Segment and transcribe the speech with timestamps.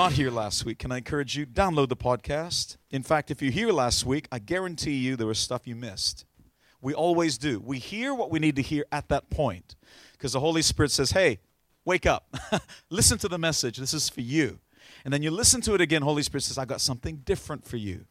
[0.00, 2.78] not here last week, can I encourage you download the podcast?
[2.90, 6.24] In fact, if you're here last week, I guarantee you there was stuff you missed.
[6.80, 7.60] We always do.
[7.60, 9.76] We hear what we need to hear at that point
[10.12, 11.40] because the Holy Spirit says, "Hey,
[11.84, 12.34] wake up.
[12.88, 13.76] listen to the message.
[13.76, 14.60] This is for you."
[15.04, 17.76] And then you listen to it again, Holy Spirit says, "I got something different for
[17.76, 18.06] you."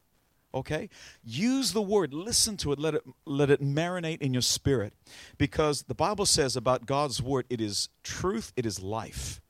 [0.54, 0.90] Okay?
[1.24, 4.94] Use the word, listen to it, let it let it marinate in your spirit
[5.40, 9.42] because the Bible says about God's word, it is truth, it is life.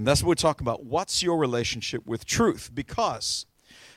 [0.00, 0.82] And that's what we're talking about.
[0.82, 2.70] What's your relationship with truth?
[2.72, 3.44] Because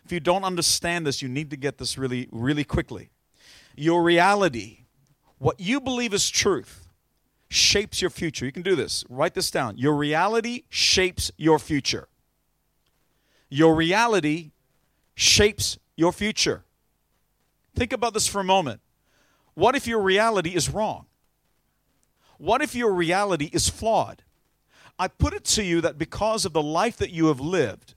[0.04, 3.10] if you don't understand this, you need to get this really, really quickly.
[3.78, 4.80] Your reality,
[5.38, 6.90] what you believe is truth,
[7.48, 8.44] shapes your future.
[8.46, 9.06] You can do this.
[9.08, 9.78] Write this down.
[9.78, 12.10] Your reality shapes your future.
[13.48, 14.52] Your reality
[15.16, 16.66] shapes your future.
[17.78, 18.82] Think about this for a moment.
[19.54, 21.06] What if your reality is wrong?
[22.38, 24.22] What if your reality is flawed?
[24.98, 27.96] I put it to you that because of the life that you have lived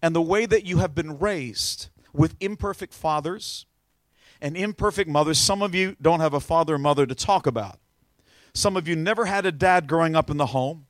[0.00, 3.66] and the way that you have been raised with imperfect fathers
[4.40, 7.78] and imperfect mothers, some of you don't have a father or mother to talk about.
[8.54, 10.86] Some of you never had a dad growing up in the home.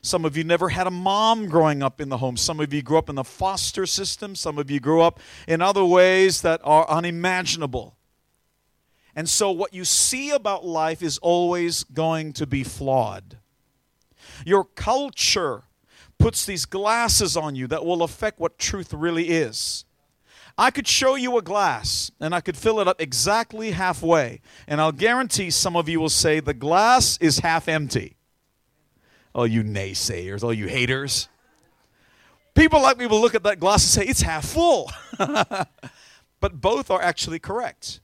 [0.00, 2.36] Some of you never had a mom growing up in the home.
[2.36, 4.34] Some of you grew up in the foster system.
[4.34, 7.96] Some of you grew up in other ways that are unimaginable.
[9.16, 13.38] And so, what you see about life is always going to be flawed.
[14.44, 15.64] Your culture
[16.18, 19.84] puts these glasses on you that will affect what truth really is.
[20.56, 24.80] I could show you a glass and I could fill it up exactly halfway, and
[24.80, 28.16] I'll guarantee some of you will say the glass is half empty.
[29.34, 31.28] Oh, you naysayers, oh, you haters.
[32.54, 34.90] People like me will look at that glass and say it's half full.
[35.18, 38.00] but both are actually correct.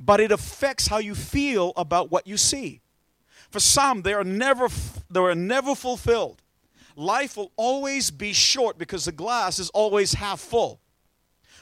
[0.00, 2.80] But it affects how you feel about what you see.
[3.50, 4.68] For some, they are never
[5.10, 6.42] they are never fulfilled.
[6.96, 10.80] Life will always be short because the glass is always half full.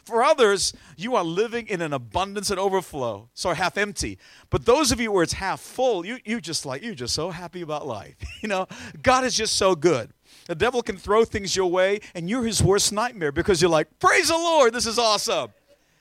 [0.04, 4.18] For others, you are living in an abundance and overflow, so half empty.
[4.50, 7.30] But those of you where it's half full, you you just like you're just so
[7.30, 8.16] happy about life.
[8.42, 8.66] you know,
[9.02, 10.10] God is just so good.
[10.46, 13.98] The devil can throw things your way, and you're his worst nightmare because you're like,
[13.98, 15.52] praise the Lord, this is awesome.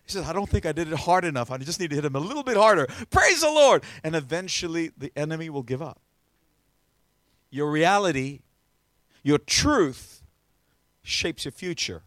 [0.05, 1.49] He says, I don't think I did it hard enough.
[1.49, 2.87] I just need to hit him a little bit harder.
[3.09, 3.83] Praise the Lord.
[4.03, 6.01] And eventually the enemy will give up.
[7.49, 8.39] Your reality,
[9.21, 10.23] your truth
[11.03, 12.03] shapes your future.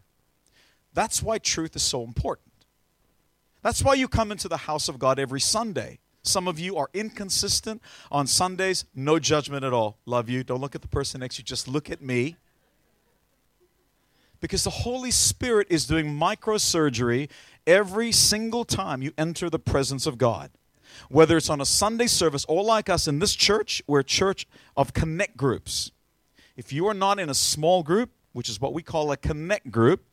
[0.93, 2.47] That's why truth is so important.
[3.63, 5.99] That's why you come into the house of God every Sunday.
[6.21, 7.81] Some of you are inconsistent
[8.11, 9.97] on Sundays, no judgment at all.
[10.05, 10.43] Love you.
[10.43, 12.35] Don't look at the person next to you, just look at me.
[14.39, 17.29] Because the Holy Spirit is doing microsurgery
[17.65, 20.51] every single time you enter the presence of God.
[21.09, 24.47] Whether it's on a Sunday service or like us in this church, we're a church
[24.75, 25.91] of connect groups.
[26.55, 29.71] If you are not in a small group, which is what we call a connect
[29.71, 30.05] group,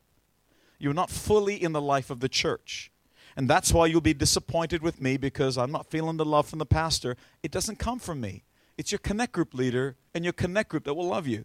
[0.78, 2.90] you're not fully in the life of the church.
[3.36, 6.58] And that's why you'll be disappointed with me because I'm not feeling the love from
[6.58, 7.16] the pastor.
[7.42, 8.44] It doesn't come from me.
[8.76, 11.44] It's your connect group leader and your connect group that will love you.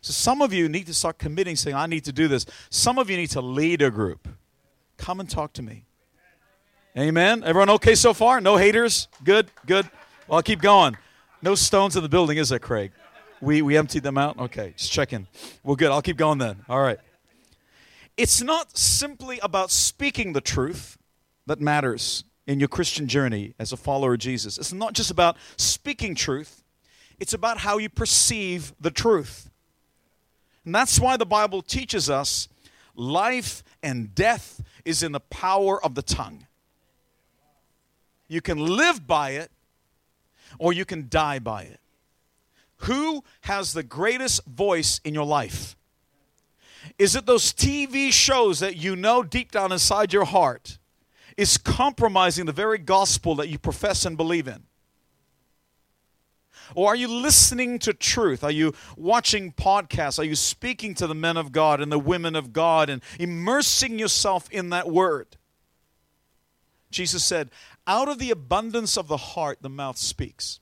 [0.00, 2.46] So some of you need to start committing, saying, I need to do this.
[2.70, 4.28] Some of you need to lead a group.
[4.96, 5.84] Come and talk to me.
[6.98, 7.44] Amen.
[7.44, 8.40] Everyone okay so far?
[8.40, 9.08] No haters?
[9.22, 9.88] Good, good.
[10.26, 10.96] Well, I'll keep going.
[11.42, 12.92] No stones in the building, is there, Craig?
[13.40, 14.38] We, we emptied them out?
[14.38, 15.26] Okay, just checking.
[15.62, 15.90] Well, good.
[15.90, 16.64] I'll keep going then.
[16.68, 16.98] All right.
[18.16, 20.98] It's not simply about speaking the truth
[21.46, 24.58] that matters in your Christian journey as a follower of Jesus.
[24.58, 26.62] It's not just about speaking truth,
[27.18, 29.50] it's about how you perceive the truth.
[30.64, 32.48] And that's why the Bible teaches us
[32.94, 36.46] life and death is in the power of the tongue.
[38.28, 39.50] You can live by it
[40.58, 41.80] or you can die by it.
[42.84, 45.76] Who has the greatest voice in your life?
[46.98, 50.78] Is it those TV shows that you know deep down inside your heart
[51.36, 54.64] is compromising the very gospel that you profess and believe in?
[56.74, 58.44] Or are you listening to truth?
[58.44, 60.18] Are you watching podcasts?
[60.18, 63.98] Are you speaking to the men of God and the women of God and immersing
[63.98, 65.36] yourself in that word?
[66.90, 67.50] Jesus said,
[67.86, 70.60] Out of the abundance of the heart, the mouth speaks.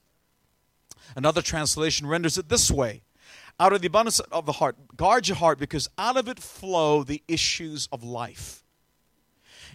[1.17, 3.03] Another translation renders it this way
[3.59, 7.03] Out of the abundance of the heart, guard your heart because out of it flow
[7.03, 8.63] the issues of life.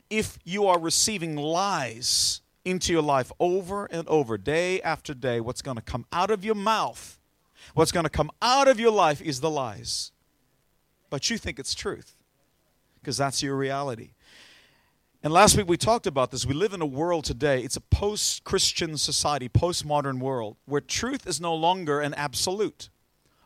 [0.10, 5.62] If you are receiving lies into your life over and over, day after day, what's
[5.62, 7.20] going to come out of your mouth,
[7.74, 10.12] what's going to come out of your life is the lies.
[11.10, 12.16] But you think it's truth
[13.00, 14.12] because that's your reality.
[15.22, 16.46] And last week we talked about this.
[16.46, 20.82] We live in a world today, it's a post Christian society, post modern world, where
[20.82, 22.90] truth is no longer an absolute,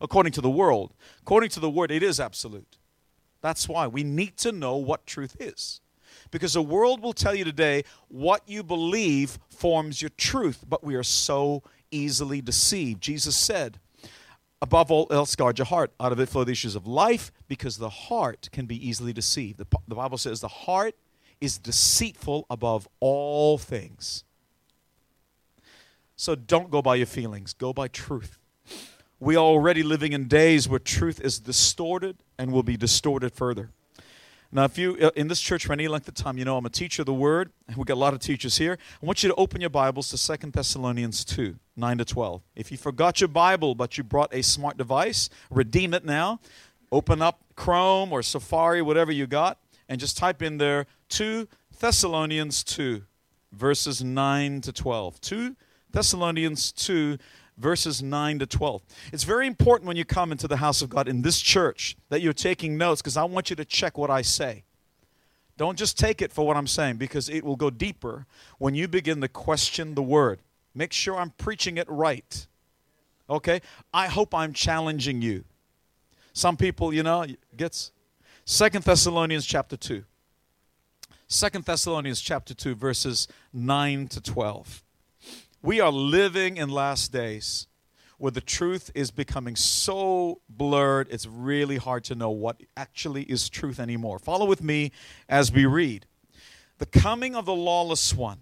[0.01, 0.93] according to the world.
[1.21, 2.77] According to the word, it is absolute.
[3.41, 5.81] That's why we need to know what truth is.
[6.31, 10.95] Because the world will tell you today what you believe forms your truth, but we
[10.95, 13.01] are so easily deceived.
[13.01, 13.79] Jesus said,
[14.61, 15.91] Above all else, guard your heart.
[15.99, 19.59] Out of it flow the issues of life, because the heart can be easily deceived.
[19.59, 20.95] The, the Bible says the heart
[21.39, 24.23] is deceitful above all things.
[26.15, 28.39] So don't go by your feelings, go by truth.
[29.19, 33.71] We are already living in days where truth is distorted and will be distorted further.
[34.51, 36.65] Now, if you uh, in this church for any length of time, you know I'm
[36.65, 37.51] a teacher of the Word.
[37.75, 38.77] We've got a lot of teachers here.
[39.01, 42.41] I want you to open your Bibles to Second Thessalonians 2, 9 to 12.
[42.55, 46.39] If you forgot your Bible but you brought a smart device, redeem it now.
[46.91, 49.59] Open up Chrome or Safari, whatever you got,
[49.89, 51.47] and just type in there 2
[51.79, 53.03] Thessalonians 2,
[53.51, 55.19] verses 9 to 12.
[55.19, 55.55] 2
[55.91, 57.17] Thessalonians 2,
[57.57, 58.81] verses 9 to 12.
[59.11, 62.21] It's very important when you come into the house of God in this church that
[62.21, 64.63] you're taking notes because I want you to check what I say.
[65.57, 68.27] Don't just take it for what I'm saying because it will go deeper
[68.59, 70.39] when you begin to question the word.
[70.75, 72.45] Make sure I'm preaching it right.
[73.27, 73.61] Okay?
[73.91, 75.43] I hope I'm challenging you.
[76.33, 77.25] Some people, you know,
[77.55, 77.91] gets
[78.45, 80.03] Second Thessalonians chapter 2.
[81.27, 84.83] Second Thessalonians chapter 2 verses 9 to 12.
[85.67, 87.67] We are living in last days
[88.17, 93.49] where the truth is becoming so blurred it's really hard to know what actually is
[93.49, 94.17] truth anymore.
[94.17, 94.93] Follow with me
[95.27, 96.05] as we read.
[96.77, 98.39] The coming of the lawless one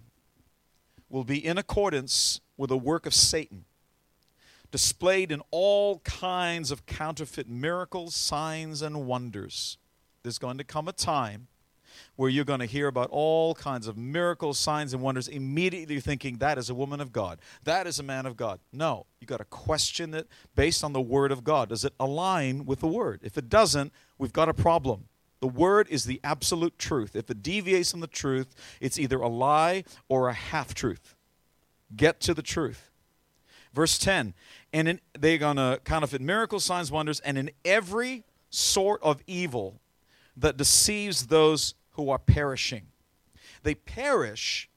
[1.08, 3.64] will be in accordance with the work of Satan
[4.70, 9.78] displayed in all kinds of counterfeit miracles, signs, and wonders
[10.22, 11.48] there's going to come a time
[12.16, 16.00] where you're going to hear about all kinds of miracles, signs, and wonders, immediately you're
[16.00, 18.60] thinking that is a woman of God, that is a man of God.
[18.72, 21.68] No, you got to question it based on the Word of God.
[21.68, 23.20] Does it align with the Word?
[23.22, 25.04] If it doesn't, we've got a problem.
[25.40, 27.14] The Word is the absolute truth.
[27.14, 31.14] If it deviates from the truth, it's either a lie or a half truth.
[31.94, 32.90] Get to the truth.
[33.72, 34.32] Verse 10
[34.72, 39.80] and in, they're going to counterfeit miracles, signs, wonders, and in every sort of evil
[40.36, 42.86] that deceives those who are perishing.
[43.62, 44.68] They perish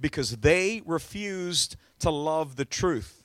[0.00, 3.18] because they refused to love the truth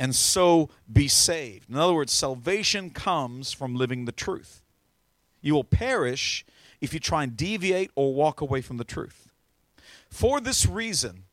[0.00, 1.68] and so be saved.
[1.68, 4.62] In other words, salvation comes from living the truth.
[5.42, 6.44] You will perish
[6.80, 9.28] if you try and deviate or walk away from the truth.
[10.08, 11.24] For this reason,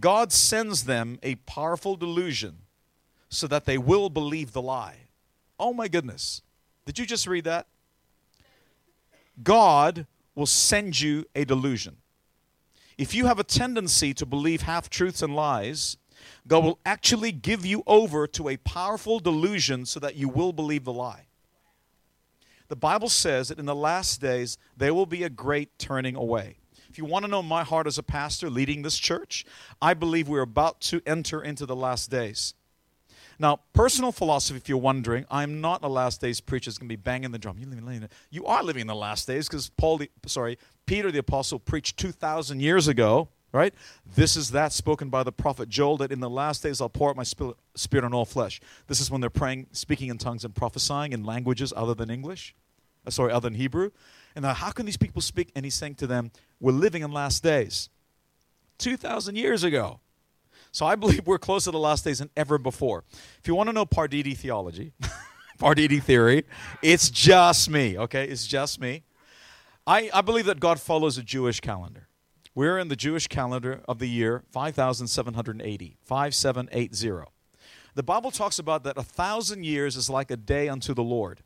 [0.00, 2.56] God sends them a powerful delusion
[3.28, 5.08] so that they will believe the lie.
[5.58, 6.40] Oh my goodness.
[6.86, 7.66] Did you just read that?
[9.42, 11.96] God will send you a delusion.
[12.96, 15.96] If you have a tendency to believe half truths and lies,
[16.46, 20.84] God will actually give you over to a powerful delusion so that you will believe
[20.84, 21.26] the lie.
[22.68, 26.56] The Bible says that in the last days there will be a great turning away.
[26.88, 29.44] If you want to know my heart as a pastor leading this church,
[29.82, 32.54] I believe we're about to enter into the last days.
[33.38, 36.96] Now, personal philosophy, if you're wondering, I'm not a last days preacher that's going to
[36.96, 37.58] be banging the drum.
[38.30, 41.96] You are living in the last days because Paul, the, sorry, Peter the apostle preached
[41.98, 43.74] 2,000 years ago, right?
[44.04, 47.10] This is that spoken by the prophet Joel that in the last days I'll pour
[47.10, 48.60] out my spirit, spirit on all flesh.
[48.86, 52.54] This is when they're praying, speaking in tongues and prophesying in languages other than English,
[53.06, 53.90] uh, sorry, other than Hebrew.
[54.34, 55.52] And now, how can these people speak?
[55.54, 57.88] And he's saying to them, We're living in last days.
[58.78, 60.00] 2,000 years ago.
[60.74, 63.04] So I believe we're closer to the last days than ever before.
[63.38, 64.92] If you want to know Pardidi theology,
[65.60, 66.46] Pardidi theory,
[66.82, 68.24] it's just me, okay?
[68.24, 69.04] It's just me.
[69.86, 72.08] I, I believe that God follows a Jewish calendar.
[72.56, 77.30] We're in the Jewish calendar of the year 5780, 5780.
[77.94, 81.44] The Bible talks about that a thousand years is like a day unto the Lord,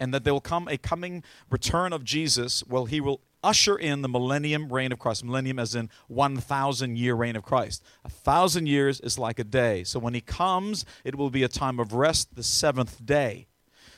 [0.00, 2.64] and that there will come a coming return of Jesus.
[2.66, 5.24] Well, he will usher in the millennium reign of Christ.
[5.24, 7.82] Millennium as in 1,000 year reign of Christ.
[8.04, 9.84] A thousand years is like a day.
[9.84, 13.46] So when he comes, it will be a time of rest, the seventh day.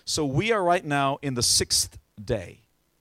[0.04, 2.60] So we are right now in the sixth day.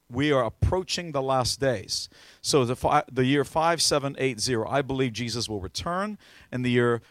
[0.09, 2.09] We are approaching the last days.
[2.41, 6.17] So the, the year 5780, I believe Jesus will return.
[6.51, 7.01] In the year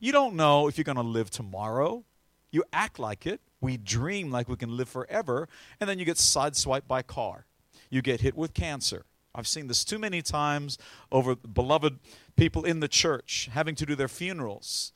[0.00, 2.04] You don't know if you're going to live tomorrow.
[2.50, 3.40] You act like it.
[3.60, 7.46] We dream like we can live forever, and then you get sideswiped by a car.
[7.88, 9.04] You get hit with cancer.
[9.34, 10.78] I've seen this too many times
[11.12, 11.98] over beloved
[12.36, 14.92] people in the church having to do their funerals.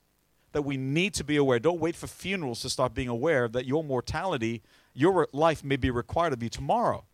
[0.53, 1.59] That we need to be aware.
[1.59, 4.63] Don't wait for funerals to start being aware that your mortality,
[4.93, 7.05] your life may be required of you tomorrow.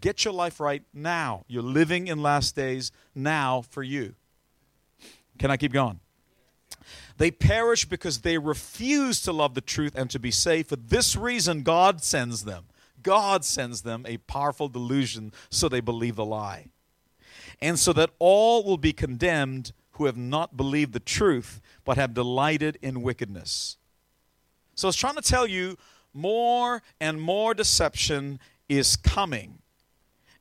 [0.00, 1.44] Get your life right now.
[1.46, 4.16] You're living in last days now for you.
[5.38, 6.00] Can I keep going?
[7.18, 10.70] They perish because they refuse to love the truth and to be saved.
[10.70, 12.64] For this reason, God sends them.
[13.02, 16.68] God sends them a powerful delusion so they believe the lie.
[17.60, 22.14] And so that all will be condemned who have not believed the truth but have
[22.14, 23.76] delighted in wickedness.
[24.74, 25.76] So I was trying to tell you
[26.14, 29.58] more and more deception is coming,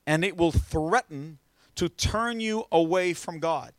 [0.06, 1.40] and it will threaten
[1.76, 3.74] to turn you away from God.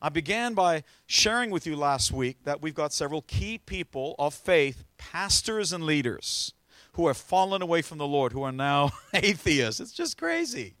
[0.00, 4.34] I began by sharing with you last week that we've got several key people of
[4.34, 6.52] faith, pastors and leaders,
[6.96, 9.80] who have fallen away from the Lord, who are now atheists.
[9.80, 10.74] It's just crazy.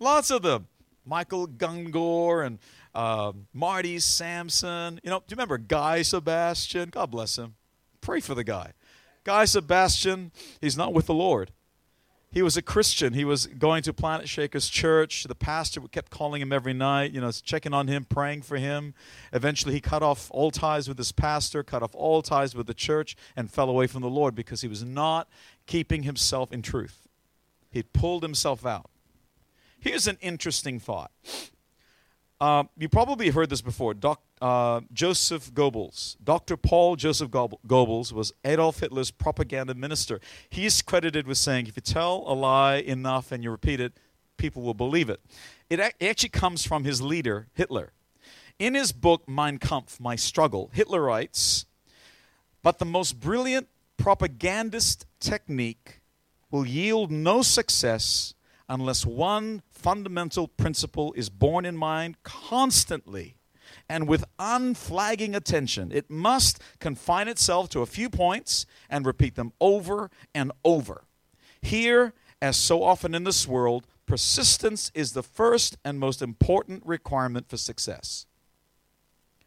[0.00, 0.66] Lots of them.
[1.06, 2.58] Michael Gungor and
[2.94, 5.00] uh, Marty Sampson.
[5.02, 6.90] You know, do you remember Guy Sebastian?
[6.90, 7.54] God bless him.
[8.00, 8.72] Pray for the guy.
[9.22, 11.52] Guy Sebastian, he's not with the Lord
[12.32, 13.12] he was a Christian.
[13.12, 15.24] He was going to Planetshakers Church.
[15.24, 18.94] The pastor kept calling him every night, you know, checking on him, praying for him.
[19.32, 22.74] Eventually, he cut off all ties with his pastor, cut off all ties with the
[22.74, 25.28] church, and fell away from the Lord because he was not
[25.70, 27.06] keeping himself in truth.
[27.70, 28.90] He'd pulled himself out.
[29.78, 31.12] Here's an interesting thought.
[32.40, 33.94] Uh, you probably heard this before.
[33.94, 36.56] Doc, uh, Joseph Goebbels, Dr.
[36.56, 40.18] Paul Joseph Goebbels was Adolf Hitler's propaganda minister.
[40.48, 43.92] He's credited with saying, if you tell a lie enough and you repeat it,
[44.38, 45.20] people will believe it.
[45.68, 47.92] It actually comes from his leader, Hitler.
[48.58, 51.64] In his book, Mein Kampf, My Struggle, Hitler writes,
[52.60, 53.68] But the most brilliant
[54.00, 56.00] propagandist technique
[56.50, 58.34] will yield no success
[58.66, 63.36] unless one fundamental principle is borne in mind constantly
[63.90, 65.92] and with unflagging attention.
[65.92, 71.04] It must confine itself to a few points and repeat them over and over.
[71.60, 77.50] Here, as so often in this world, persistence is the first and most important requirement
[77.50, 78.26] for success.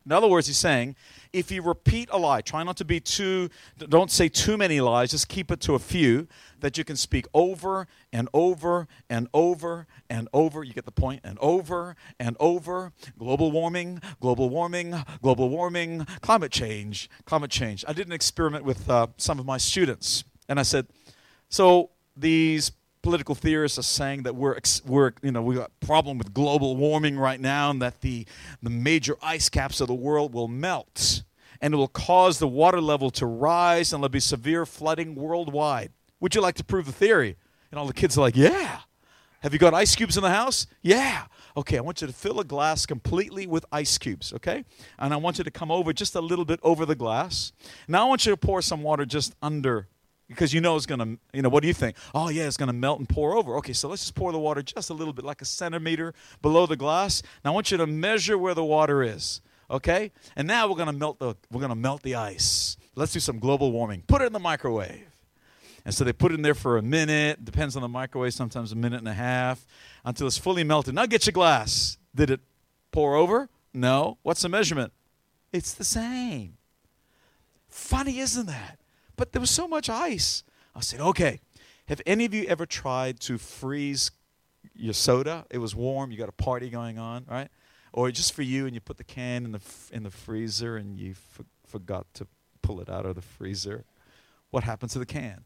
[0.05, 0.95] In other words, he's saying
[1.31, 5.11] if you repeat a lie, try not to be too, don't say too many lies,
[5.11, 6.27] just keep it to a few
[6.59, 10.63] that you can speak over and over and over and over.
[10.63, 11.21] You get the point?
[11.23, 12.91] And over and over.
[13.17, 17.85] Global warming, global warming, global warming, climate change, climate change.
[17.87, 20.87] I did an experiment with uh, some of my students, and I said,
[21.49, 22.71] so these
[23.03, 24.57] political theorists are saying that we're,
[24.87, 28.25] we're you know, we've got a problem with global warming right now and that the,
[28.63, 31.21] the major ice caps of the world will melt
[31.61, 35.91] and it will cause the water level to rise and there'll be severe flooding worldwide.
[36.19, 37.35] Would you like to prove the theory?
[37.69, 38.79] And all the kids are like, yeah.
[39.41, 40.67] Have you got ice cubes in the house?
[40.81, 41.25] Yeah.
[41.57, 44.63] Okay, I want you to fill a glass completely with ice cubes, okay?
[44.97, 47.51] And I want you to come over just a little bit over the glass.
[47.87, 49.89] Now I want you to pour some water just under
[50.33, 51.95] because you know it's going to, you know, what do you think?
[52.13, 53.55] Oh, yeah, it's going to melt and pour over.
[53.57, 56.65] Okay, so let's just pour the water just a little bit, like a centimeter below
[56.65, 57.21] the glass.
[57.43, 60.11] Now I want you to measure where the water is, okay?
[60.35, 62.77] And now we're going to melt the, we're going to melt the ice.
[62.95, 64.03] Let's do some global warming.
[64.07, 65.07] Put it in the microwave.
[65.85, 68.71] And so they put it in there for a minute, depends on the microwave, sometimes
[68.71, 69.65] a minute and a half,
[70.05, 70.95] until it's fully melted.
[70.95, 71.97] Now get your glass.
[72.15, 72.39] Did it
[72.91, 73.49] pour over?
[73.73, 74.17] No.
[74.23, 74.93] What's the measurement?
[75.51, 76.57] It's the same.
[77.67, 78.79] Funny, isn't that?
[79.15, 80.43] But there was so much ice.
[80.75, 81.39] I said, okay,
[81.87, 84.11] have any of you ever tried to freeze
[84.73, 85.45] your soda?
[85.49, 87.49] It was warm, you got a party going on, right?
[87.91, 90.97] Or just for you, and you put the can in the, in the freezer and
[90.97, 92.27] you f- forgot to
[92.61, 93.85] pull it out of the freezer.
[94.49, 95.41] What happens to the can?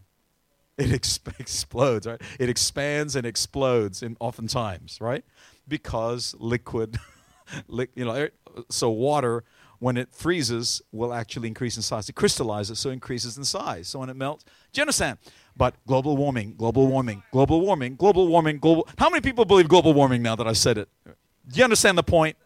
[0.77, 2.21] It exp- explodes, right?
[2.39, 5.25] It expands and explodes, in oftentimes, right?
[5.67, 6.97] Because liquid,
[7.67, 8.31] li- you know, er,
[8.69, 9.43] so water
[9.79, 12.09] when it freezes, will actually increase in size.
[12.09, 13.87] It crystallizes, so increases in size.
[13.87, 14.43] So when it melts,
[14.73, 15.19] do understand?
[15.55, 18.87] But global warming, global warming, global warming, global warming, global.
[18.97, 20.89] How many people believe global warming now that I said it?
[21.05, 21.13] Do
[21.53, 22.37] you understand the point?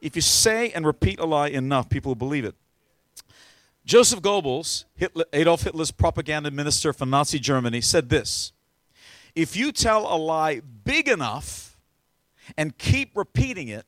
[0.00, 2.54] If you say and repeat a lie enough, people will believe it.
[3.84, 8.52] Joseph Goebbels, Hitler, Adolf Hitler's propaganda minister for Nazi Germany, said this
[9.34, 11.78] If you tell a lie big enough
[12.56, 13.86] and keep repeating it,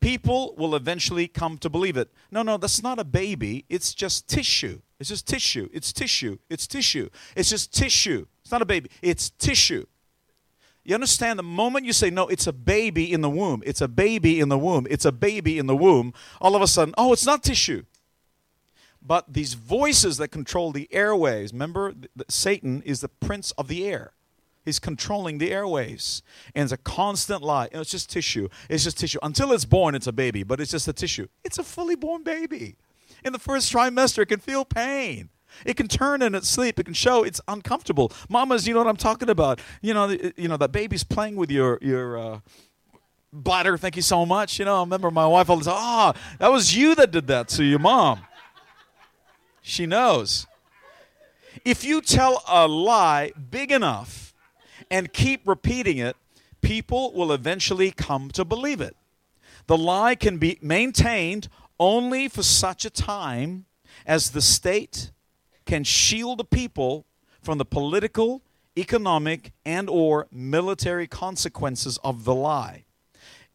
[0.00, 2.10] people will eventually come to believe it.
[2.30, 3.64] No, no, that's not a baby.
[3.68, 4.80] It's just tissue.
[4.98, 5.68] It's just tissue.
[5.72, 6.38] It's tissue.
[6.48, 7.08] It's tissue.
[7.36, 8.26] It's just tissue.
[8.42, 8.90] It's not a baby.
[9.02, 9.86] It's tissue.
[10.82, 13.88] You understand the moment you say, no, it's a baby in the womb, it's a
[13.88, 17.12] baby in the womb, it's a baby in the womb, all of a sudden, oh,
[17.12, 17.84] it's not tissue.
[19.02, 21.94] But these voices that control the airways, remember,
[22.28, 24.12] Satan is the prince of the air.
[24.64, 26.22] He's controlling the airways.
[26.54, 27.68] And it's a constant lie.
[27.72, 28.48] it's just tissue.
[28.68, 29.18] It's just tissue.
[29.22, 31.28] Until it's born, it's a baby, but it's just a tissue.
[31.44, 32.76] It's a fully born baby.
[33.24, 35.30] In the first trimester, it can feel pain.
[35.64, 36.78] It can turn in its sleep.
[36.78, 38.12] It can show it's uncomfortable.
[38.28, 39.60] Mamas, you know what I'm talking about.
[39.82, 42.40] You know, you know that baby's playing with your your uh,
[43.32, 43.76] bladder.
[43.76, 44.58] Thank you so much.
[44.58, 47.48] You know, I remember my wife always, ah, oh, that was you that did that
[47.48, 48.20] to your mom.
[49.60, 50.46] She knows.
[51.64, 54.29] If you tell a lie big enough
[54.90, 56.16] and keep repeating it,
[56.60, 58.96] people will eventually come to believe it.
[59.66, 63.66] The lie can be maintained only for such a time
[64.06, 65.12] as the state
[65.64, 67.06] can shield the people
[67.40, 68.42] from the political,
[68.76, 72.84] economic, and or military consequences of the lie.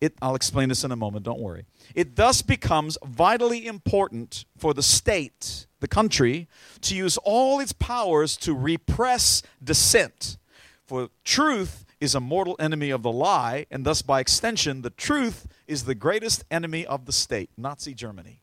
[0.01, 1.65] It, I'll explain this in a moment, don't worry.
[1.94, 6.48] It thus becomes vitally important for the state, the country,
[6.82, 10.38] to use all its powers to repress dissent.
[10.86, 15.48] For truth is a mortal enemy of the lie, and thus, by extension, the truth
[15.68, 18.42] is the greatest enemy of the state, Nazi Germany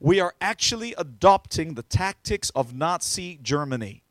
[0.00, 4.02] we are actually adopting the tactics of Nazi Germany,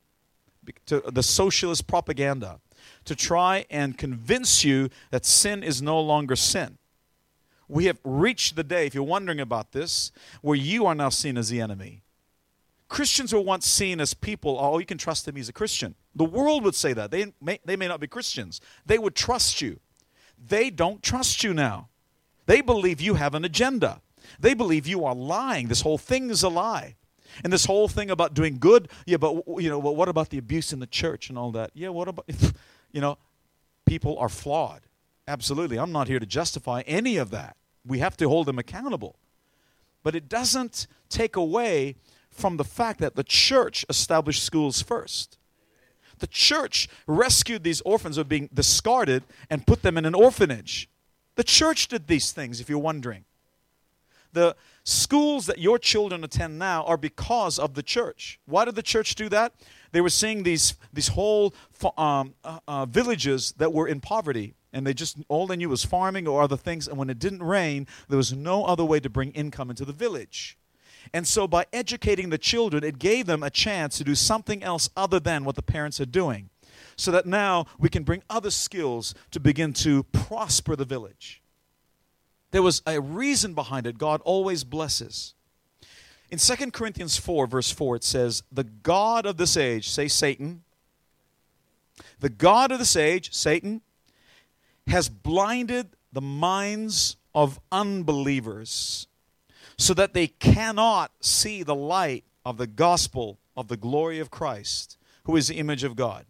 [0.86, 2.60] the socialist propaganda,
[3.06, 6.78] to try and convince you that sin is no longer sin.
[7.68, 11.38] We have reached the day, if you're wondering about this, where you are now seen
[11.38, 12.04] as the enemy.
[12.88, 15.96] Christians were once seen as people, oh, you can trust him, he's a Christian.
[16.20, 17.12] The world would say that.
[17.12, 18.60] They may, they may not be Christians.
[18.86, 19.80] They would trust you.
[20.38, 21.88] They don't trust you now.
[22.46, 24.02] They believe you have an agenda.
[24.38, 25.70] They believe you are lying.
[25.70, 26.98] This whole thing is a lie.
[27.42, 30.74] And this whole thing about doing good, yeah, but you know, what about the abuse
[30.74, 31.72] in the church and all that?
[31.74, 32.26] Yeah, what about
[32.92, 33.18] you know,
[33.86, 34.82] people are flawed.
[35.26, 35.80] Absolutely.
[35.80, 37.56] I'm not here to justify any of that.
[37.86, 39.16] We have to hold them accountable.
[40.04, 41.96] But it doesn't take away
[42.30, 45.39] from the fact that the church established schools first.
[46.20, 50.90] The church rescued these orphans were being discarded and put them in an orphanage.
[51.36, 53.26] The church did these things, if you're wondering.
[54.34, 58.40] The schools that your children attend now are because of the church.
[58.46, 59.54] Why did the church do that?
[59.92, 61.54] They were seeing these, these whole
[61.98, 65.84] um, uh, uh, villages that were in poverty, and they just all they knew was
[65.84, 66.88] farming or other things.
[66.88, 69.94] And when it didn't rain, there was no other way to bring income into the
[69.94, 70.59] village.
[71.14, 74.90] And so, by educating the children, it gave them a chance to do something else
[74.96, 76.50] other than what the parents are doing.
[76.96, 81.42] So that now we can bring other skills to begin to prosper the village.
[82.52, 83.98] There was a reason behind it.
[83.98, 85.34] God always blesses.
[86.32, 90.64] In 2 Corinthians 4, verse 4, it says, The God of this age, say Satan,
[92.20, 93.82] the God of this age, Satan,
[94.88, 99.08] has blinded the minds of unbelievers
[99.80, 104.98] so that they cannot see the light of the gospel of the glory of Christ,
[105.24, 106.26] who is the image of God.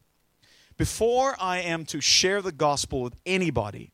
[0.78, 3.92] Before I am to share the gospel with anybody,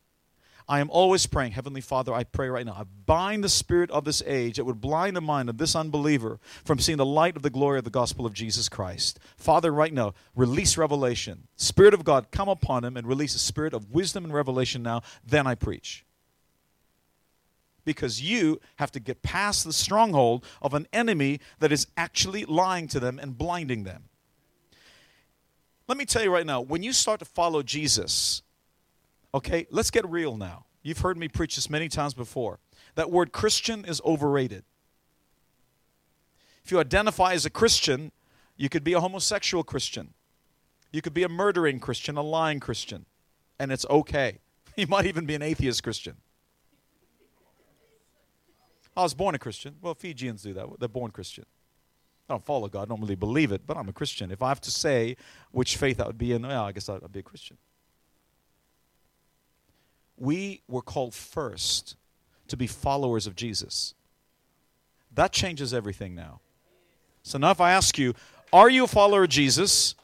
[0.68, 2.74] I am always praying, Heavenly Father, I pray right now.
[2.74, 6.40] I bind the spirit of this age that would blind the mind of this unbeliever
[6.66, 9.20] from seeing the light of the glory of the gospel of Jesus Christ.
[9.38, 11.48] Father, right now, release revelation.
[11.56, 15.02] Spirit of God, come upon him and release a spirit of wisdom and revelation now.
[15.26, 16.06] Then I preach.
[17.86, 22.88] Because you have to get past the stronghold of an enemy that is actually lying
[22.90, 24.06] to them and blinding them.
[25.88, 28.42] Let me tell you right now, when you start to follow Jesus,
[29.36, 30.66] Okay, let's get real now.
[30.82, 32.60] You've heard me preach this many times before.
[32.96, 34.64] That word Christian is overrated.
[36.64, 38.14] If you identify as a Christian,
[38.56, 40.14] you could be a homosexual Christian.
[40.94, 43.06] You could be a murdering Christian, a lying Christian,
[43.60, 44.40] and it's okay.
[44.78, 46.18] You might even be an atheist Christian.
[48.96, 49.76] I was born a Christian.
[49.82, 50.68] Well, Fijians do that.
[50.80, 51.46] They're born Christian.
[52.30, 54.32] I don't follow God, I don't really believe it, but I'm a Christian.
[54.32, 55.16] If I have to say
[55.52, 57.58] which faith I would be in, well, I guess I'd be a Christian
[60.18, 61.96] we were called first
[62.48, 63.94] to be followers of Jesus.
[65.14, 66.42] That changes everything now.
[67.24, 68.14] So now, if I ask you,
[68.54, 69.96] are you a follower of Jesus?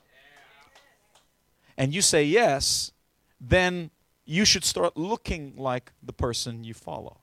[1.77, 2.91] And you say yes,
[3.39, 3.91] then
[4.25, 7.20] you should start looking like the person you follow.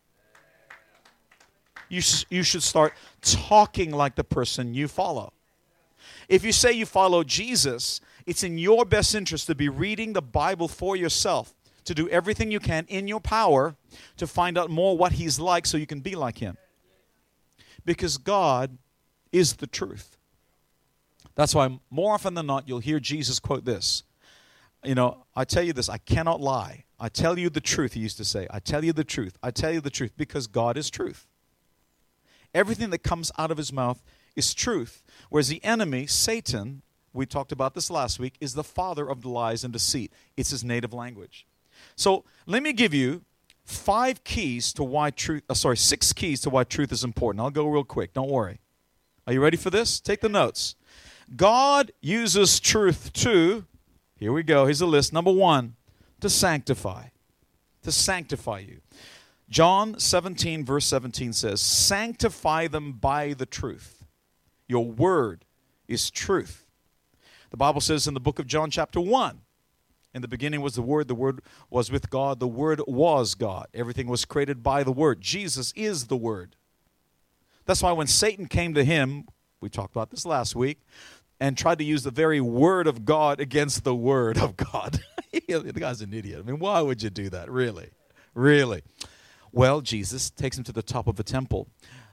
[1.88, 5.32] You, sh- you should start talking like the person you follow.
[6.28, 10.22] If you say you follow Jesus, it's in your best interest to be reading the
[10.22, 13.76] Bible for yourself, to do everything you can in your power
[14.18, 16.56] to find out more what He's like so you can be like Him.
[17.84, 18.76] Because God
[19.32, 20.16] is the truth.
[21.34, 24.02] That's why more often than not, you'll hear Jesus quote this.
[24.84, 26.84] You know, I tell you this, I cannot lie.
[27.00, 28.48] I tell you the truth, he used to say.
[28.50, 29.38] I tell you the truth.
[29.40, 31.27] I tell you the truth because God is truth.
[32.58, 34.02] Everything that comes out of his mouth
[34.34, 35.04] is truth.
[35.30, 39.62] Whereas the enemy, Satan, we talked about this last week, is the father of lies
[39.62, 40.12] and deceit.
[40.36, 41.46] It's his native language.
[41.94, 43.22] So let me give you
[43.64, 47.42] five keys to why truth, uh, sorry, six keys to why truth is important.
[47.42, 48.12] I'll go real quick.
[48.12, 48.58] Don't worry.
[49.28, 50.00] Are you ready for this?
[50.00, 50.74] Take the notes.
[51.36, 53.66] God uses truth to,
[54.18, 55.12] here we go, here's a list.
[55.12, 55.76] Number one,
[56.20, 57.04] to sanctify.
[57.84, 58.80] To sanctify you.
[59.50, 64.04] John 17, verse 17 says, Sanctify them by the truth.
[64.66, 65.44] Your word
[65.86, 66.66] is truth.
[67.50, 69.40] The Bible says in the book of John, chapter 1,
[70.14, 73.68] in the beginning was the Word, the Word was with God, the Word was God.
[73.74, 75.20] Everything was created by the Word.
[75.20, 76.56] Jesus is the Word.
[77.66, 79.26] That's why when Satan came to him,
[79.60, 80.80] we talked about this last week,
[81.40, 85.00] and tried to use the very Word of God against the Word of God.
[85.32, 86.40] the guy's an idiot.
[86.42, 87.50] I mean, why would you do that?
[87.50, 87.90] Really?
[88.34, 88.82] Really?
[89.52, 91.68] Well, Jesus takes him to the top of the temple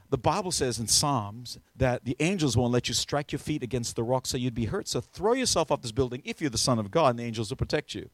[0.09, 3.95] the Bible says in Psalms that the angels won't let you strike your feet against
[3.95, 4.87] the rock so you'd be hurt.
[4.87, 7.49] So throw yourself off this building if you're the Son of God, and the angels
[7.49, 8.09] will protect you.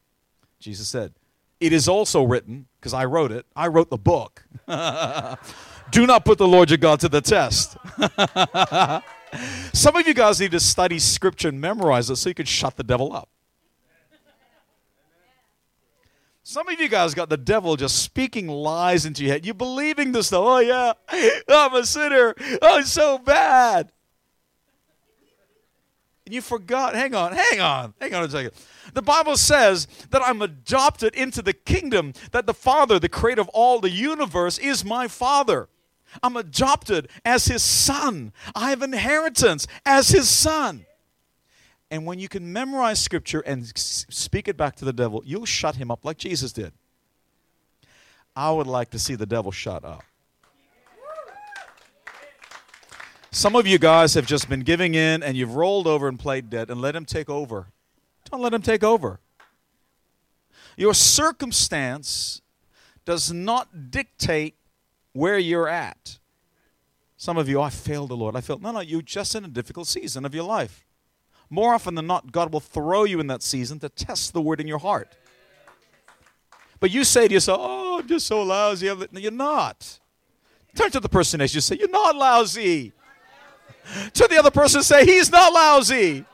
[0.58, 1.12] Jesus said,
[1.60, 4.44] It is also written, because I wrote it, I wrote the book.
[5.90, 7.76] Do not put the Lord your God to the test.
[9.74, 12.76] Some of you guys need to study scripture and memorize it so you can shut
[12.76, 13.28] the devil up.
[16.44, 19.46] Some of you guys got the devil just speaking lies into your head.
[19.46, 20.42] You believing this stuff.
[20.44, 20.92] Oh, yeah,
[21.48, 22.34] I'm a sinner.
[22.60, 23.92] Oh, it's so bad.
[26.26, 26.94] And you forgot.
[26.94, 28.52] Hang on, hang on, hang on a second.
[28.92, 33.48] The Bible says that I'm adopted into the kingdom, that the Father, the creator of
[33.50, 35.68] all the universe, is my Father.
[36.22, 38.32] I'm adopted as his son.
[38.54, 40.86] I have inheritance as his son.
[41.92, 45.76] And when you can memorize scripture and speak it back to the devil, you'll shut
[45.76, 46.72] him up like Jesus did.
[48.34, 50.02] I would like to see the devil shut up.
[53.30, 56.48] Some of you guys have just been giving in and you've rolled over and played
[56.48, 57.66] dead and let him take over.
[58.30, 59.20] Don't let him take over.
[60.78, 62.40] Your circumstance
[63.04, 64.54] does not dictate
[65.12, 66.18] where you're at.
[67.18, 68.34] Some of you, I failed the Lord.
[68.34, 68.62] I failed.
[68.62, 70.86] No, no, you're just in a difficult season of your life
[71.52, 74.58] more often than not, God will throw you in that season to test the word
[74.58, 75.14] in your heart.
[76.80, 78.86] But you say to yourself, Oh, I'm just so lousy.
[78.86, 79.98] No, you're not.
[80.74, 82.92] Turn to the person next to you say, You're not lousy.
[84.14, 86.24] to the other person, say, He's not lousy.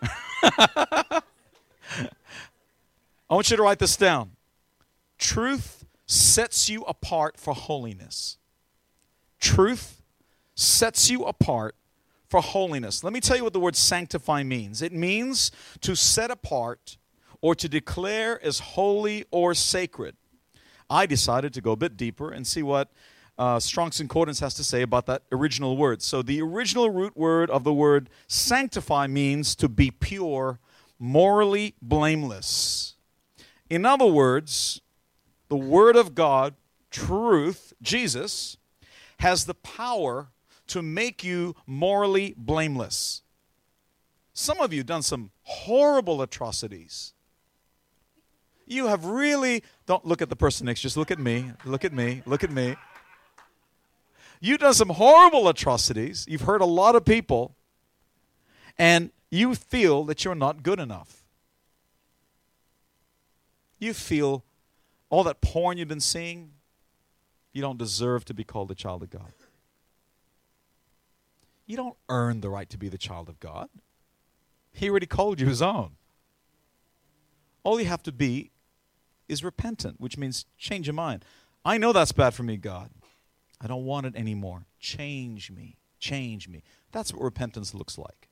[0.42, 1.22] I
[3.30, 4.32] want you to write this down.
[5.18, 8.38] Truth sets you apart for holiness.
[9.38, 10.02] Truth
[10.56, 11.76] sets you apart
[12.32, 13.04] for holiness.
[13.04, 15.50] Let me tell you what the word sanctify means it means
[15.82, 16.96] to set apart
[17.42, 20.16] or to declare as holy or sacred.
[20.88, 22.90] I decided to go a bit deeper and see what
[23.36, 26.00] uh, Strong's Concordance has to say about that original word.
[26.00, 30.58] So, the original root word of the word sanctify means to be pure,
[30.98, 32.94] morally blameless.
[33.68, 34.80] In other words,
[35.48, 36.54] the Word of God,
[36.90, 38.56] truth, Jesus,
[39.18, 40.28] has the power
[40.68, 43.22] to make you morally blameless.
[44.32, 47.12] Some of you done some horrible atrocities.
[48.66, 51.92] You have really, don't look at the person next, just look at me, look at
[51.92, 52.76] me, look at me.
[54.40, 56.26] You've done some horrible atrocities.
[56.28, 57.54] You've hurt a lot of people,
[58.76, 61.22] and you feel that you're not good enough.
[63.78, 64.44] You feel
[65.10, 66.52] all that porn you've been seeing,
[67.52, 69.32] you don't deserve to be called a child of God.
[71.72, 73.70] You don't earn the right to be the child of God.
[74.74, 75.92] He already called you his own.
[77.62, 78.50] All you have to be
[79.26, 81.24] is repentant, which means change your mind.
[81.64, 82.90] I know that's bad for me, God.
[83.58, 84.66] I don't want it anymore.
[84.80, 85.78] Change me.
[85.98, 86.62] Change me.
[86.90, 88.28] That's what repentance looks like.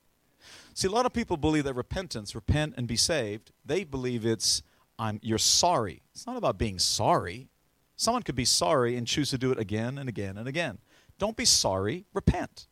[0.75, 4.63] See, a lot of people believe that repentance, repent and be saved, they believe it's
[4.99, 6.03] I'm you're sorry.
[6.13, 7.49] It's not about being sorry.
[7.97, 10.77] Someone could be sorry and choose to do it again and again and again.
[11.19, 12.67] Don't be sorry, repent.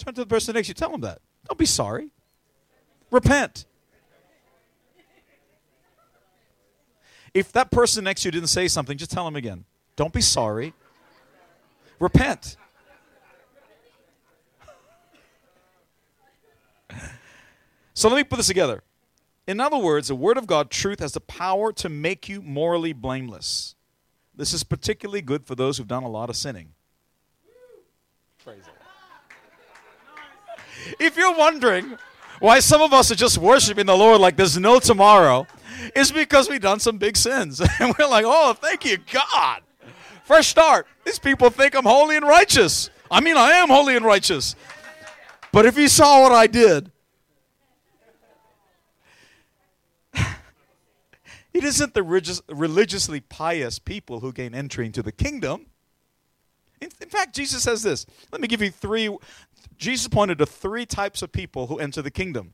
[0.00, 1.20] Turn to the person next to you, tell them that.
[1.46, 2.08] Don't be sorry.
[3.10, 3.66] Repent.
[7.34, 9.66] If that person next to you didn't say something, just tell them again.
[9.96, 10.72] Don't be sorry.
[11.98, 12.56] Repent.
[17.92, 18.82] So let me put this together.
[19.46, 22.94] In other words, the Word of God, truth, has the power to make you morally
[22.94, 23.74] blameless.
[24.34, 26.72] This is particularly good for those who've done a lot of sinning.
[30.98, 31.96] If you're wondering
[32.38, 35.46] why some of us are just worshiping the Lord like there's no tomorrow,
[35.94, 37.60] it's because we've done some big sins.
[37.80, 39.62] And we're like, oh, thank you, God.
[40.24, 40.86] Fresh start.
[41.04, 42.90] These people think I'm holy and righteous.
[43.10, 44.54] I mean, I am holy and righteous.
[45.52, 46.92] But if you saw what I did,
[51.52, 55.66] it isn't the religious, religiously pious people who gain entry into the kingdom.
[56.80, 58.06] In, in, fact, Jesus says this.
[58.32, 59.14] Let me give you three.
[59.80, 62.52] Jesus pointed to three types of people who enter the kingdom.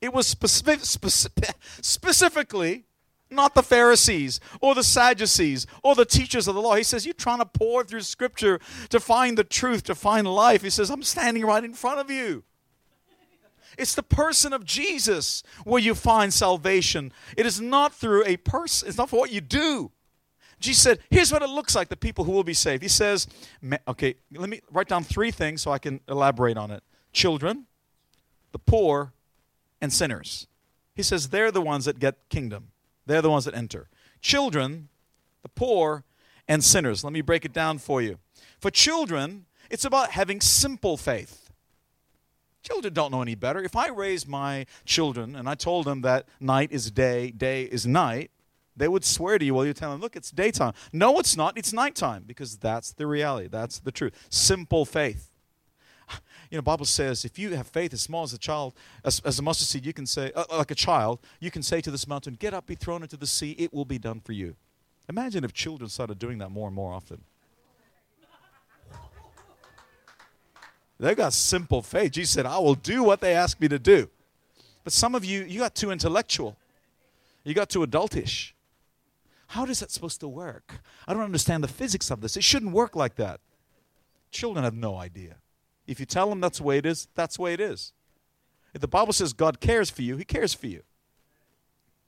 [0.00, 2.84] It was specific, specific, specifically
[3.30, 6.74] not the Pharisees or the Sadducees or the teachers of the law.
[6.74, 10.62] He says, You're trying to pour through Scripture to find the truth, to find life.
[10.62, 12.42] He says, I'm standing right in front of you.
[13.78, 17.12] It's the person of Jesus where you find salvation.
[17.36, 19.92] It is not through a person, it's not for what you do.
[20.58, 22.82] Jesus said, Here's what it looks like the people who will be saved.
[22.82, 23.26] He says,
[23.88, 27.66] Okay, let me write down three things so I can elaborate on it children,
[28.52, 29.12] the poor,
[29.80, 30.46] and sinners.
[30.94, 32.68] He says, They're the ones that get kingdom,
[33.06, 33.88] they're the ones that enter.
[34.20, 34.88] Children,
[35.42, 36.04] the poor,
[36.48, 37.04] and sinners.
[37.04, 38.18] Let me break it down for you.
[38.60, 41.50] For children, it's about having simple faith.
[42.62, 43.62] Children don't know any better.
[43.62, 47.86] If I raised my children and I told them that night is day, day is
[47.86, 48.30] night,
[48.76, 50.74] they would swear to you while you're telling them, look, it's daytime.
[50.92, 51.56] No, it's not.
[51.56, 53.48] It's nighttime because that's the reality.
[53.48, 54.26] That's the truth.
[54.30, 55.30] Simple faith.
[56.48, 58.72] You know, Bible says if you have faith as small as a child,
[59.04, 61.80] as, as a mustard seed, you can say, uh, like a child, you can say
[61.80, 63.56] to this mountain, get up, be thrown into the sea.
[63.58, 64.54] It will be done for you.
[65.08, 67.20] Imagine if children started doing that more and more often.
[71.00, 72.12] They've got simple faith.
[72.12, 74.08] Jesus said, I will do what they ask me to do.
[74.84, 76.56] But some of you, you got too intellectual.
[77.42, 78.52] You got too adultish.
[79.48, 80.80] How is that supposed to work?
[81.06, 82.36] I don't understand the physics of this.
[82.36, 83.40] It shouldn't work like that.
[84.30, 85.36] Children have no idea.
[85.86, 87.92] If you tell them that's the way it is, that's the way it is.
[88.74, 90.82] If the Bible says God cares for you, He cares for you.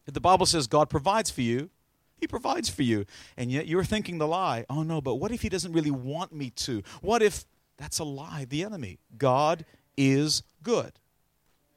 [0.07, 1.71] If the Bible says God provides for you,
[2.17, 3.05] He provides for you.
[3.37, 4.67] And yet you're thinking the lie.
[4.69, 6.83] Oh no, but what if He doesn't really want me to?
[7.01, 7.45] What if
[7.79, 8.99] that's a lie, the enemy.
[9.17, 9.65] God
[9.97, 10.93] is good.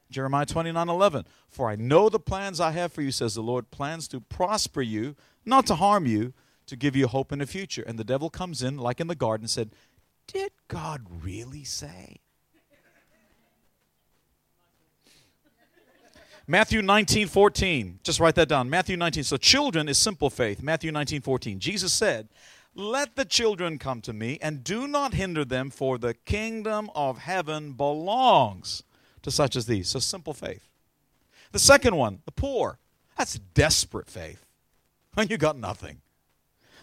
[0.10, 1.26] Jeremiah 29 11.
[1.50, 4.82] For I know the plans I have for you, says the Lord, plans to prosper
[4.82, 6.34] you, not to harm you,
[6.68, 7.84] to give you hope in the future.
[7.86, 9.72] And the devil comes in, like in the garden, and said,
[10.28, 12.18] Did God really say?
[16.48, 18.00] Matthew 19, 14.
[18.04, 18.70] Just write that down.
[18.70, 19.24] Matthew 19.
[19.24, 20.62] So children is simple faith.
[20.62, 21.60] Matthew 19, 14.
[21.60, 22.28] Jesus said,
[22.74, 27.20] let the children come to me, and do not hinder them, for the kingdom of
[27.20, 28.84] heaven belongs
[29.24, 29.90] to such as these.
[29.90, 30.68] So simple faith.
[31.52, 32.80] The second one, the poor.
[33.18, 34.46] That's desperate faith.
[35.14, 36.02] When you got nothing.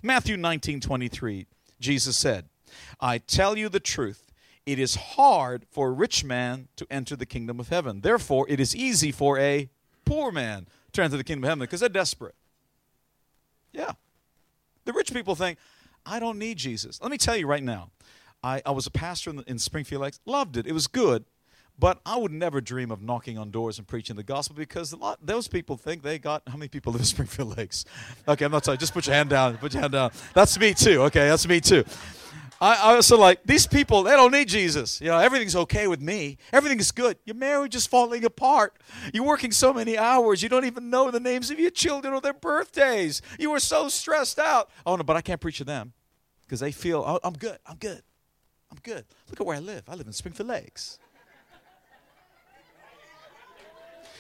[0.03, 1.47] Matthew 19 23,
[1.81, 2.47] Jesus said,
[3.01, 4.25] I tell you the truth.
[4.67, 8.03] It is hard for a rich man to enter the kingdom of heaven.
[8.03, 9.71] Therefore, it is easy for a
[10.05, 12.35] poor man to enter the kingdom of heaven because they're desperate.
[13.73, 13.93] Yeah.
[14.85, 15.59] The rich people think,
[16.05, 17.01] I don't need Jesus.
[17.01, 17.91] Let me tell you right now.
[18.43, 20.67] I, I was a pastor in, in Springfield Lakes, loved it.
[20.67, 21.25] It was good.
[21.79, 24.97] But I would never dream of knocking on doors and preaching the gospel because a
[24.97, 27.85] lot those people think they got how many people live in Springfield Lakes?
[28.27, 28.79] Okay, I'm not sorry.
[28.79, 29.57] Just put your hand down.
[29.59, 30.11] Put your hand down.
[30.35, 31.03] That's me too.
[31.03, 31.85] Okay, that's me too.
[32.61, 34.03] I, also like these people.
[34.03, 35.01] They don't need Jesus.
[35.01, 36.39] You know, everything's okay with me.
[36.53, 37.17] Everything is good.
[37.25, 38.77] Your marriage is falling apart.
[39.15, 40.43] You're working so many hours.
[40.43, 43.23] You don't even know the names of your children or their birthdays.
[43.39, 44.71] You are so stressed out.
[44.85, 45.93] Oh no, but I can't preach to them
[46.45, 48.03] because they feel, oh, I'm good, I'm good,
[48.73, 49.05] I'm good.
[49.29, 49.85] Look at where I live.
[49.89, 50.99] I live in Springfield Lakes.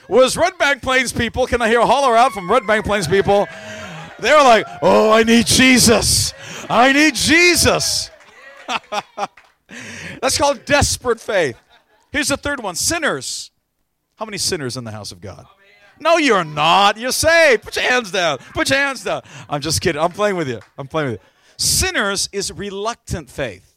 [0.08, 3.46] Was Redbank Plains people, can I hear a holler out from Redbank Plains people?
[4.18, 6.32] They're like, oh, I need Jesus.
[6.68, 8.10] I need Jesus.
[10.20, 11.56] That's called desperate faith.
[12.10, 13.50] Here's the third one sinners.
[14.16, 15.46] How many sinners in the house of God?
[16.00, 16.96] No, you're not.
[16.96, 17.64] You're saved.
[17.64, 18.38] Put your hands down.
[18.38, 19.22] Put your hands down.
[19.48, 20.00] I'm just kidding.
[20.00, 20.60] I'm playing with you.
[20.76, 21.26] I'm playing with you.
[21.58, 23.76] Sinners is reluctant faith.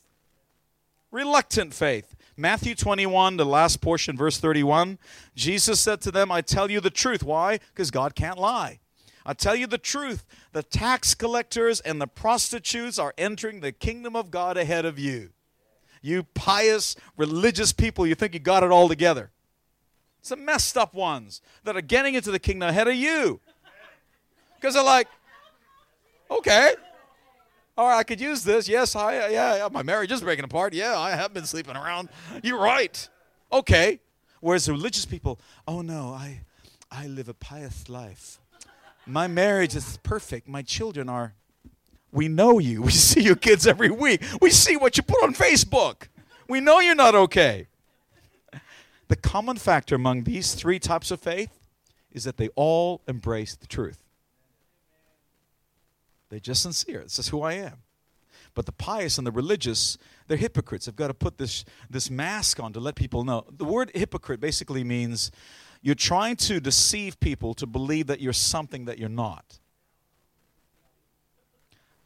[1.11, 2.15] Reluctant faith.
[2.41, 4.97] Matthew 21, the last portion, verse 31.
[5.35, 7.21] Jesus said to them, I tell you the truth.
[7.21, 7.59] Why?
[7.73, 8.79] Because God can't lie.
[9.23, 10.25] I tell you the truth.
[10.51, 15.29] The tax collectors and the prostitutes are entering the kingdom of God ahead of you.
[16.01, 19.29] You pious, religious people, you think you got it all together.
[20.27, 23.39] The messed up ones that are getting into the kingdom ahead of you.
[24.55, 25.07] Because they're like,
[26.31, 26.73] okay,
[27.81, 28.69] All right, I could use this.
[28.69, 30.75] Yes, I yeah, yeah, my marriage is breaking apart.
[30.75, 32.09] Yeah, I have been sleeping around.
[32.43, 33.09] You're right.
[33.51, 33.99] Okay.
[34.39, 36.41] Whereas the religious people, oh no, I
[36.91, 38.39] I live a pious life.
[39.07, 40.47] My marriage is perfect.
[40.47, 41.33] My children are
[42.11, 42.83] we know you.
[42.89, 44.21] We see your kids every week.
[44.39, 46.07] We see what you put on Facebook.
[46.47, 47.65] We know you're not okay.
[49.07, 51.57] The common factor among these three types of faith
[52.11, 54.03] is that they all embrace the truth.
[56.31, 57.01] They're just sincere.
[57.01, 57.79] This is who I am.
[58.53, 60.85] But the pious and the religious, they're hypocrites.
[60.85, 63.45] They've got to put this, this mask on to let people know.
[63.51, 65.29] The word hypocrite basically means
[65.81, 69.59] you're trying to deceive people to believe that you're something that you're not.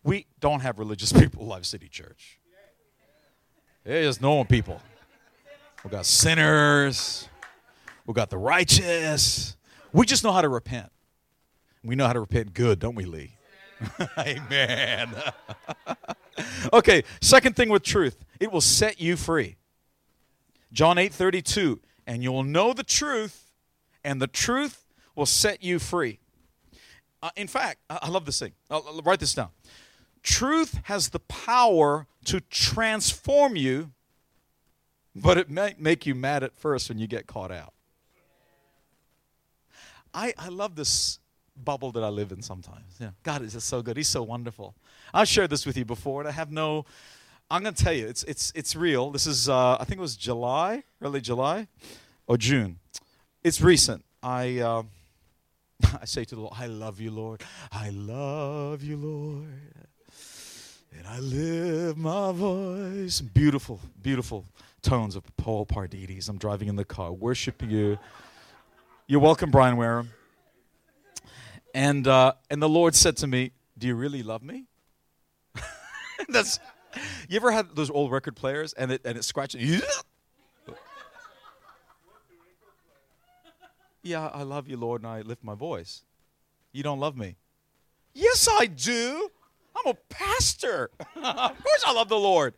[0.03, 2.39] We don't have religious people at Life City Church.
[3.85, 4.81] It's just normal people.
[5.83, 7.29] We've got sinners.
[8.07, 9.55] We've got the righteous.
[9.93, 10.91] We just know how to repent.
[11.83, 13.34] We know how to repent good, don't we, Lee?
[14.17, 15.15] Amen.
[16.73, 19.57] okay, second thing with truth, it will set you free.
[20.71, 23.51] John 8 32, and you will know the truth,
[24.03, 24.85] and the truth
[25.15, 26.19] will set you free.
[27.21, 28.53] Uh, in fact, I, I love this thing.
[28.69, 29.49] I'll, I'll write this down.
[30.21, 33.91] Truth has the power to transform you,
[35.15, 37.73] but it may make you mad at first when you get caught out.
[40.13, 41.19] I, I love this
[41.63, 42.95] bubble that I live in sometimes.
[42.99, 43.09] Yeah.
[43.23, 43.97] God is just so good.
[43.97, 44.75] He's so wonderful.
[45.13, 46.85] I've shared this with you before, and I have no.
[47.49, 49.11] I'm going to tell you, it's it's it's real.
[49.11, 51.67] This is uh, I think it was July, early July,
[52.27, 52.79] or June.
[53.43, 54.03] It's recent.
[54.23, 54.83] I uh,
[56.01, 57.43] I say to the Lord, I love you, Lord.
[57.71, 59.47] I love you, Lord.
[60.97, 63.21] And I lift my voice.
[63.21, 64.45] Beautiful, beautiful
[64.81, 66.29] tones of Paul Pardides.
[66.29, 67.99] I'm driving in the car, worshiping you.
[69.07, 70.09] You're welcome, Brian Wareham.
[71.75, 74.67] And, uh, and the Lord said to me, Do you really love me?
[76.29, 76.57] That's,
[77.27, 79.83] you ever had those old record players and it, and it scratches?
[84.03, 86.03] yeah, I love you, Lord, and I lift my voice.
[86.71, 87.35] You don't love me.
[88.13, 89.29] Yes, I do.
[89.75, 90.91] I'm a pastor.
[91.17, 92.53] of course, I love the Lord.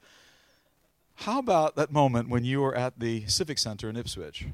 [1.15, 4.45] How about that moment when you were at the Civic Center in Ipswich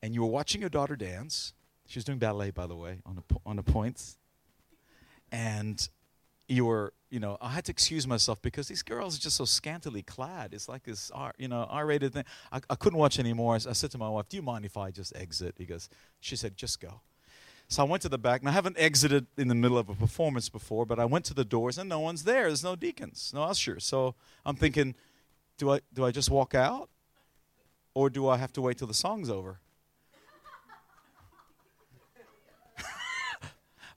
[0.00, 1.54] and you were watching your daughter dance?
[1.88, 4.18] She was doing ballet, by the way, on the, on the points.
[5.32, 5.88] And
[6.46, 9.46] you were, you know, I had to excuse myself because these girls are just so
[9.46, 10.52] scantily clad.
[10.52, 12.24] It's like this, R, you know, R-rated thing.
[12.52, 13.54] I, I couldn't watch anymore.
[13.54, 15.88] I, said to my wife, "Do you mind if I just exit?" Because
[16.20, 17.00] she said, "Just go."
[17.68, 19.94] So I went to the back, and I haven't exited in the middle of a
[19.94, 22.44] performance before, but I went to the doors, and no one's there.
[22.44, 23.84] There's no deacons, no ushers.
[23.84, 24.94] So I'm thinking,
[25.56, 26.90] do I do I just walk out,
[27.94, 29.60] or do I have to wait till the song's over?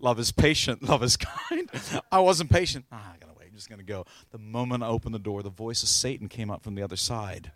[0.02, 1.70] Love is patient, love is kind.
[2.12, 2.86] I wasn't patient.
[2.92, 3.48] Ah, I gotta wait.
[3.50, 4.06] I'm just gonna go.
[4.32, 6.96] The moment I opened the door, the voice of Satan came up from the other
[6.96, 7.52] side.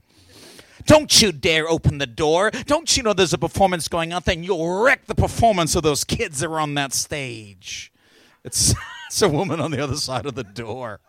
[0.86, 2.52] Don't you dare open the door.
[2.52, 4.22] Don't you know there's a performance going on?
[4.26, 7.92] Then you'll wreck the performance of those kids that are on that stage.
[8.44, 8.74] It's,
[9.08, 11.00] it's a woman on the other side of the door.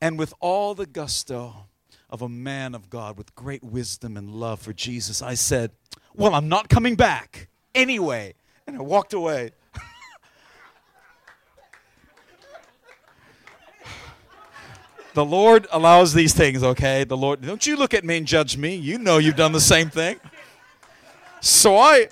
[0.00, 1.68] And with all the gusto
[2.10, 5.70] of a man of God with great wisdom and love for Jesus, I said,
[6.14, 8.34] Well, I'm not coming back anyway.
[8.66, 9.52] And I walked away.
[15.14, 17.04] The Lord allows these things, okay?
[17.04, 18.74] The Lord, don't you look at me and judge me.
[18.74, 20.18] You know you've done the same thing.
[21.40, 22.08] So I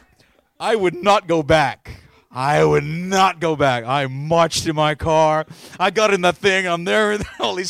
[0.58, 1.99] I would not go back.
[2.33, 3.85] I would not go back.
[3.85, 5.47] I marched in my car.
[5.81, 6.64] I got in that thing.
[6.64, 7.64] I'm there, and the Holy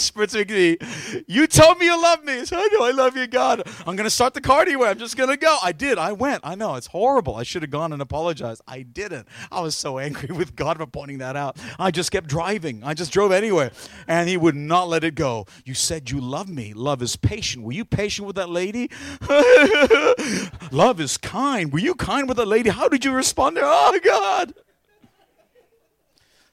[0.50, 1.24] me.
[1.26, 2.44] You told me you love me.
[2.44, 3.62] So I know I love you, God.
[3.86, 4.90] I'm going to start the car anyway.
[4.90, 5.56] I'm just going to go.
[5.62, 5.96] I did.
[5.96, 6.42] I went.
[6.44, 6.74] I know.
[6.74, 7.36] It's horrible.
[7.36, 8.60] I should have gone and apologized.
[8.68, 9.28] I didn't.
[9.50, 11.56] I was so angry with God for pointing that out.
[11.78, 12.84] I just kept driving.
[12.84, 13.70] I just drove anyway.
[14.06, 15.46] And He would not let it go.
[15.64, 16.74] You said you love me.
[16.74, 17.64] Love is patient.
[17.64, 18.90] Were you patient with that lady?
[20.70, 21.72] love is kind.
[21.72, 22.68] Were you kind with that lady?
[22.68, 23.66] How did you respond to her?
[23.70, 24.49] Oh, God.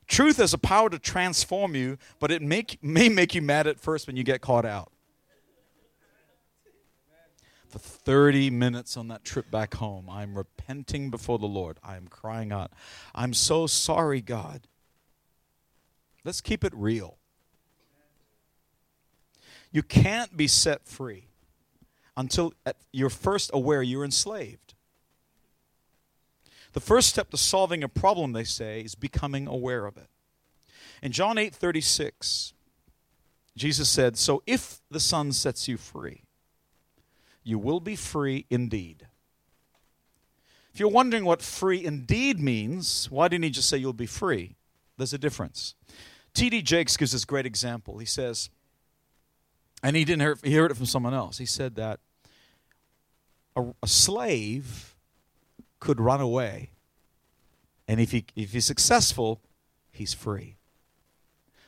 [0.07, 3.79] Truth has a power to transform you, but it make, may make you mad at
[3.79, 4.91] first when you get caught out.
[7.67, 11.77] For 30 minutes on that trip back home, I'm repenting before the Lord.
[11.83, 12.71] I'm crying out,
[13.13, 14.67] I'm so sorry, God.
[16.23, 17.17] Let's keep it real.
[19.71, 21.27] You can't be set free
[22.15, 22.53] until
[22.91, 24.73] you're first aware you're enslaved.
[26.77, 30.09] The first step to solving a problem, they say, is becoming aware of it.
[31.01, 32.53] In John 8 36,
[33.55, 36.25] Jesus said, So if the Son sets you free,
[37.43, 39.07] you will be free indeed.
[40.71, 44.55] If you're wondering what free indeed means, why didn't he just say you'll be free?
[44.97, 45.73] There's a difference.
[46.35, 46.61] T.D.
[46.61, 47.97] Jakes gives this great example.
[47.97, 48.51] He says,
[49.81, 51.39] and he didn't hear, he heard it from someone else.
[51.39, 52.01] He said that
[53.55, 54.93] a, a slave
[55.79, 56.71] could run away,
[57.87, 59.41] and if he if he's successful,
[59.91, 60.57] he's free.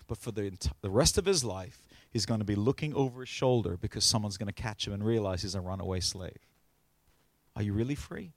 [0.08, 0.52] But for the
[0.82, 1.82] the rest of his life,
[2.12, 5.04] he's going to be looking over his shoulder because someone's going to catch him and
[5.04, 6.48] realize he's a runaway slave.
[7.56, 8.34] Are you really free?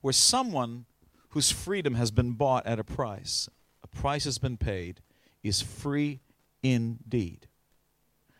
[0.00, 0.86] Where someone
[1.30, 3.48] whose freedom has been bought at a price,
[3.82, 5.00] a price has been paid,
[5.42, 6.20] is free
[6.62, 7.48] indeed.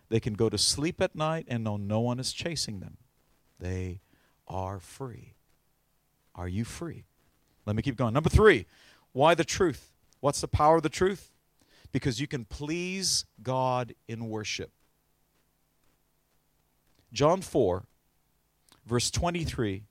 [0.09, 2.99] They can go to sleep at night and know no one is chasing them.
[3.59, 4.01] They
[4.47, 5.34] are free.
[6.35, 7.05] Are you free?
[7.67, 8.15] Let me keep going.
[8.15, 8.67] Number three,
[9.13, 9.93] why the truth?
[10.21, 11.31] What's the power of the truth?
[11.93, 14.71] Because you can please God in worship.
[17.13, 17.85] John 4,
[18.85, 19.85] verse 23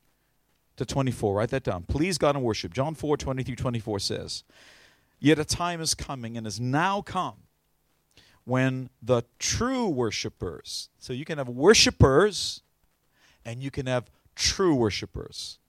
[0.76, 1.36] to 24.
[1.36, 1.84] Write that down.
[1.84, 2.74] Please God in worship.
[2.74, 4.44] John 4, 23, 24 says,
[5.20, 7.36] Yet a time is coming and has now come
[8.44, 12.62] when the true worshipers, so you can have worshipers
[13.46, 15.60] and you can have true worshipers.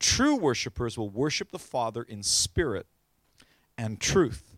[0.00, 2.86] True worshipers will worship the Father in spirit
[3.78, 4.56] and truth,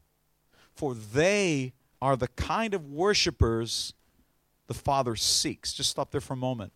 [0.72, 3.92] for they are the kind of worshipers
[4.68, 5.72] the Father seeks.
[5.72, 6.72] Just stop there for a moment.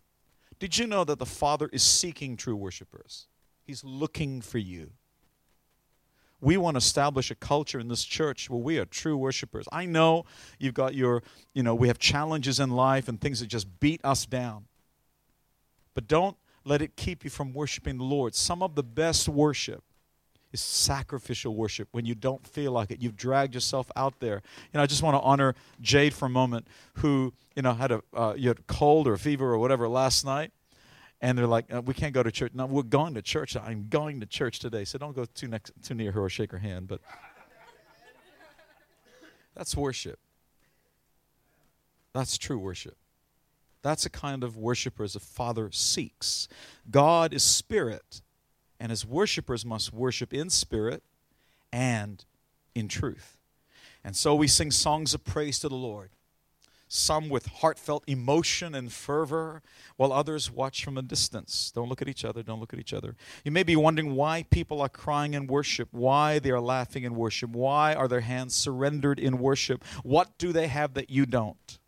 [0.59, 3.27] Did you know that the Father is seeking true worshipers?
[3.63, 4.91] He's looking for you.
[6.39, 9.67] We want to establish a culture in this church where we are true worshipers.
[9.71, 10.25] I know
[10.59, 14.01] you've got your, you know, we have challenges in life and things that just beat
[14.03, 14.65] us down.
[15.95, 16.37] But don't
[16.67, 18.35] let it keep you from worshiping the Lord.
[18.35, 19.83] Some of the best worship
[20.51, 23.01] is sacrificial worship when you don't feel like it.
[23.01, 24.41] You've dragged yourself out there.
[24.73, 27.91] You know, I just want to honor Jade for a moment, who you know had
[27.91, 30.51] a uh, you had a cold or fever or whatever last night,
[31.21, 33.55] and they're like, uh, "We can't go to church." No, we're going to church.
[33.55, 36.51] I'm going to church today, so don't go too next too near her or shake
[36.51, 36.87] her hand.
[36.87, 37.01] But
[39.55, 40.19] that's worship.
[42.13, 42.97] That's true worship.
[43.87, 46.49] That's a kind of worshiper as a father seeks.
[46.91, 48.21] God is spirit,
[48.81, 51.03] and his worshipers must worship in spirit
[51.71, 52.25] and
[52.75, 53.37] in truth.
[54.03, 56.09] And so we sing songs of praise to the Lord,
[56.89, 59.61] some with heartfelt emotion and fervor,
[59.95, 61.71] while others watch from a distance.
[61.73, 63.15] Don't look at each other, don't look at each other.
[63.45, 67.15] You may be wondering why people are crying in worship, why they are laughing in
[67.15, 69.81] worship, why are their hands surrendered in worship?
[70.03, 71.79] What do they have that you don't?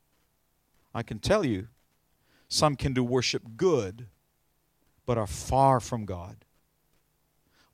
[0.95, 1.67] I can tell you,
[2.49, 4.07] some can do worship good,
[5.05, 6.43] but are far from God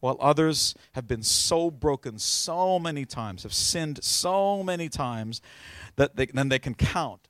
[0.05, 5.41] while others have been so broken so many times, have sinned so many times,
[5.95, 7.27] that they, then they can count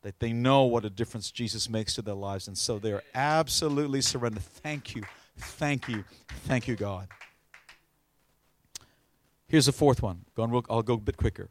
[0.00, 2.48] that they know what a difference Jesus makes to their lives.
[2.48, 4.42] And so they are absolutely surrendered.
[4.42, 5.02] Thank you,
[5.36, 6.02] thank you,
[6.46, 7.08] thank you, God.
[9.46, 10.24] Here's the fourth one.
[10.38, 11.50] I'll go a bit quicker.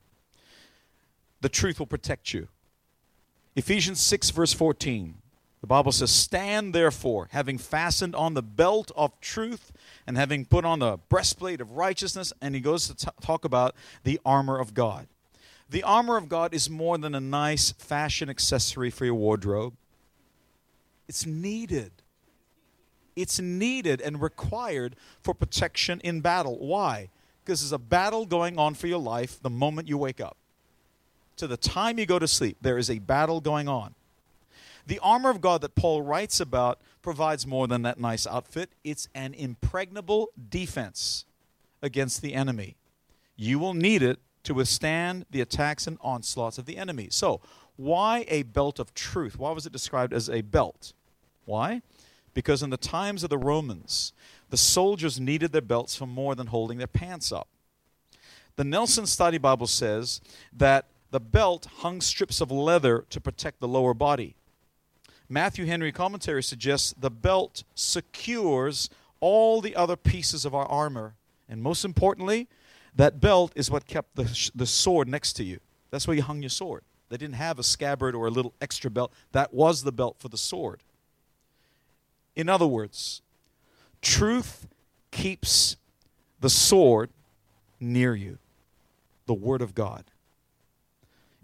[1.41, 2.47] The truth will protect you.
[3.57, 5.15] Ephesians 6, verse 14.
[5.61, 9.71] The Bible says, Stand therefore, having fastened on the belt of truth
[10.05, 12.31] and having put on the breastplate of righteousness.
[12.39, 15.07] And he goes to t- talk about the armor of God.
[15.71, 19.73] The armor of God is more than a nice fashion accessory for your wardrobe,
[21.07, 21.91] it's needed.
[23.15, 26.59] It's needed and required for protection in battle.
[26.59, 27.09] Why?
[27.43, 30.37] Because there's a battle going on for your life the moment you wake up.
[31.37, 33.93] To the time you go to sleep, there is a battle going on.
[34.87, 38.71] The armor of God that Paul writes about provides more than that nice outfit.
[38.83, 41.25] It's an impregnable defense
[41.81, 42.75] against the enemy.
[43.35, 47.09] You will need it to withstand the attacks and onslaughts of the enemy.
[47.11, 47.41] So,
[47.75, 49.37] why a belt of truth?
[49.37, 50.93] Why was it described as a belt?
[51.45, 51.81] Why?
[52.33, 54.13] Because in the times of the Romans,
[54.49, 57.47] the soldiers needed their belts for more than holding their pants up.
[58.55, 60.21] The Nelson Study Bible says
[60.53, 64.35] that the belt hung strips of leather to protect the lower body.
[65.29, 68.89] Matthew Henry commentary suggests the belt secures
[69.19, 71.15] all the other pieces of our armor.
[71.49, 72.47] And most importantly,
[72.95, 75.59] that belt is what kept the, the sword next to you.
[75.91, 76.83] That's where you hung your sword.
[77.09, 79.13] They didn't have a scabbard or a little extra belt.
[79.31, 80.83] That was the belt for the sword.
[82.35, 83.21] In other words,
[84.01, 84.67] truth
[85.11, 85.77] keeps
[86.39, 87.09] the sword
[87.79, 88.37] near you,
[89.25, 90.05] the Word of God.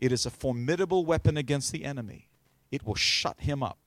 [0.03, 2.27] It is a formidable weapon against the enemy
[2.73, 3.77] it will shut him up.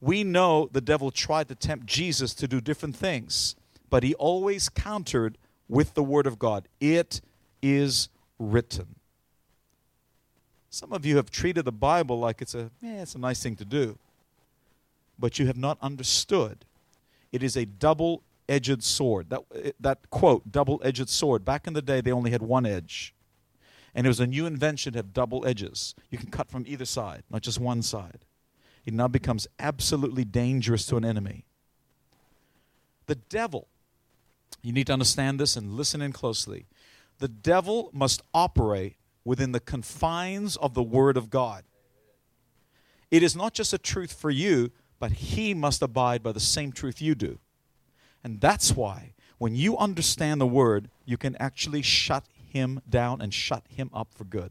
[0.00, 3.56] We know the devil tried to tempt Jesus to do different things,
[3.90, 5.36] but he always countered
[5.68, 6.68] with the word of God.
[6.78, 7.22] It
[7.60, 8.08] is
[8.38, 8.94] written.
[10.70, 13.56] Some of you have treated the Bible like it's a, eh, it's a nice thing
[13.56, 13.98] to do,
[15.18, 16.64] but you have not understood.
[17.32, 19.30] It is a double edged sword.
[19.30, 23.12] That, that quote, double edged sword, back in the day, they only had one edge.
[23.96, 25.94] And it was a new invention to have double edges.
[26.10, 28.26] You can cut from either side, not just one side.
[28.84, 31.46] It now becomes absolutely dangerous to an enemy.
[33.06, 33.68] The devil,
[34.62, 36.66] you need to understand this and listen in closely.
[37.20, 41.64] The devil must operate within the confines of the Word of God.
[43.10, 46.70] It is not just a truth for you, but he must abide by the same
[46.70, 47.38] truth you do.
[48.22, 52.26] And that's why when you understand the Word, you can actually shut
[52.56, 54.50] him down and shut him up for good.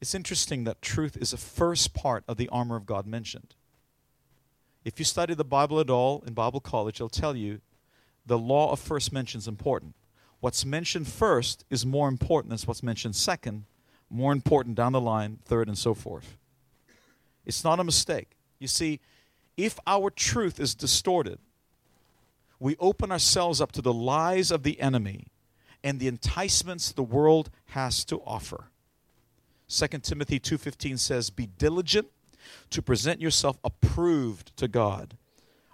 [0.00, 3.54] It's interesting that truth is the first part of the armor of God mentioned.
[4.84, 7.60] If you study the Bible at all in Bible college, they'll tell you
[8.26, 9.94] the law of first mention is important.
[10.40, 13.64] What's mentioned first is more important than what's mentioned second,
[14.10, 16.36] more important down the line, third, and so forth.
[17.46, 18.36] It's not a mistake.
[18.58, 19.00] You see,
[19.56, 21.38] if our truth is distorted,
[22.64, 25.26] we open ourselves up to the lies of the enemy
[25.82, 28.70] and the enticements the world has to offer.
[29.68, 32.08] 2 Timothy 2:15 says, "Be diligent
[32.70, 35.18] to present yourself approved to God,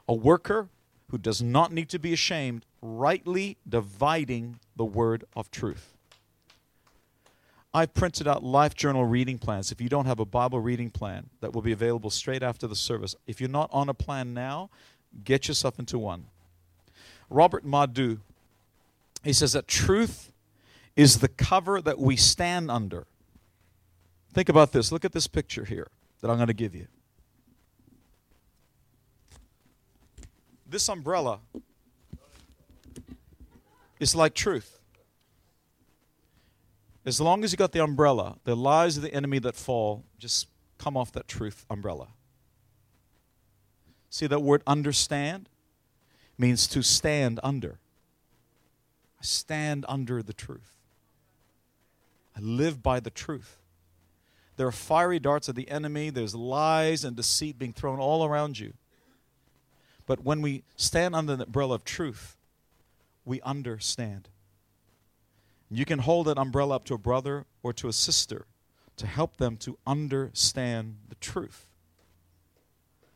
[0.09, 0.69] a worker
[1.11, 5.97] who does not need to be ashamed, rightly dividing the word of truth."
[7.73, 9.71] I've printed out Life Journal reading plans.
[9.71, 12.75] If you don't have a Bible reading plan, that will be available straight after the
[12.75, 13.15] service.
[13.29, 14.71] If you're not on a plan now,
[15.23, 16.27] get yourself into one.
[17.31, 18.19] Robert Madu,
[19.23, 20.33] he says that truth
[20.97, 23.07] is the cover that we stand under.
[24.33, 24.93] Think about this.
[24.93, 25.89] Look at this picture here
[26.21, 26.89] that I'm going to give you.
[30.67, 31.41] This umbrella
[33.99, 34.79] is like truth.
[37.05, 40.49] As long as you got the umbrella, the lies of the enemy that fall just
[40.79, 42.09] come off that truth umbrella.
[44.11, 45.50] See that word understand?
[46.41, 47.79] Means to stand under.
[49.21, 50.79] I stand under the truth.
[52.35, 53.59] I live by the truth.
[54.57, 58.59] There are fiery darts of the enemy, there's lies and deceit being thrown all around
[58.59, 58.73] you.
[60.07, 62.39] But when we stand under the umbrella of truth,
[63.27, 64.31] we understand.
[65.71, 68.47] You can hold that umbrella up to a brother or to a sister
[68.97, 71.67] to help them to understand the truth.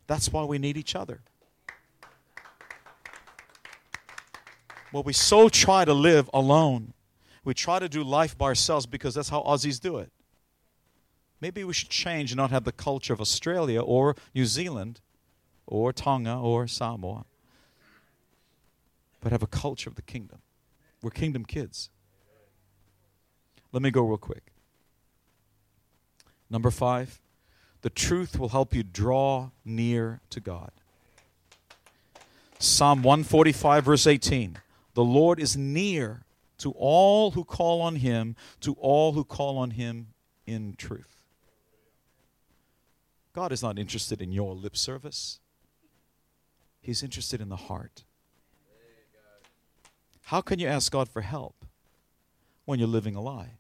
[0.07, 1.22] That's why we need each other.
[4.95, 6.93] Well, we so try to live alone.
[7.43, 10.13] We try to do life by ourselves because that's how Aussies do it.
[11.41, 15.01] Maybe we should change and not have the culture of Australia or New Zealand
[15.67, 17.25] or Tonga or Samoa,
[19.21, 20.39] but have a culture of the kingdom.
[21.03, 21.91] We're kingdom kids.
[23.73, 24.53] Let me go real quick.
[26.49, 27.21] Number five,
[27.83, 30.71] the truth will help you draw near to God.
[32.61, 34.59] Psalm 145, verse 18
[34.95, 36.23] The Lord is near
[36.59, 40.09] to all who call on him, to all who call on him
[40.47, 41.23] in truth.
[43.33, 45.41] God is not interested in your lip service,
[46.81, 48.05] He's interested in the heart.
[50.25, 51.65] How can you ask God for help
[52.67, 53.53] when you're living a lie?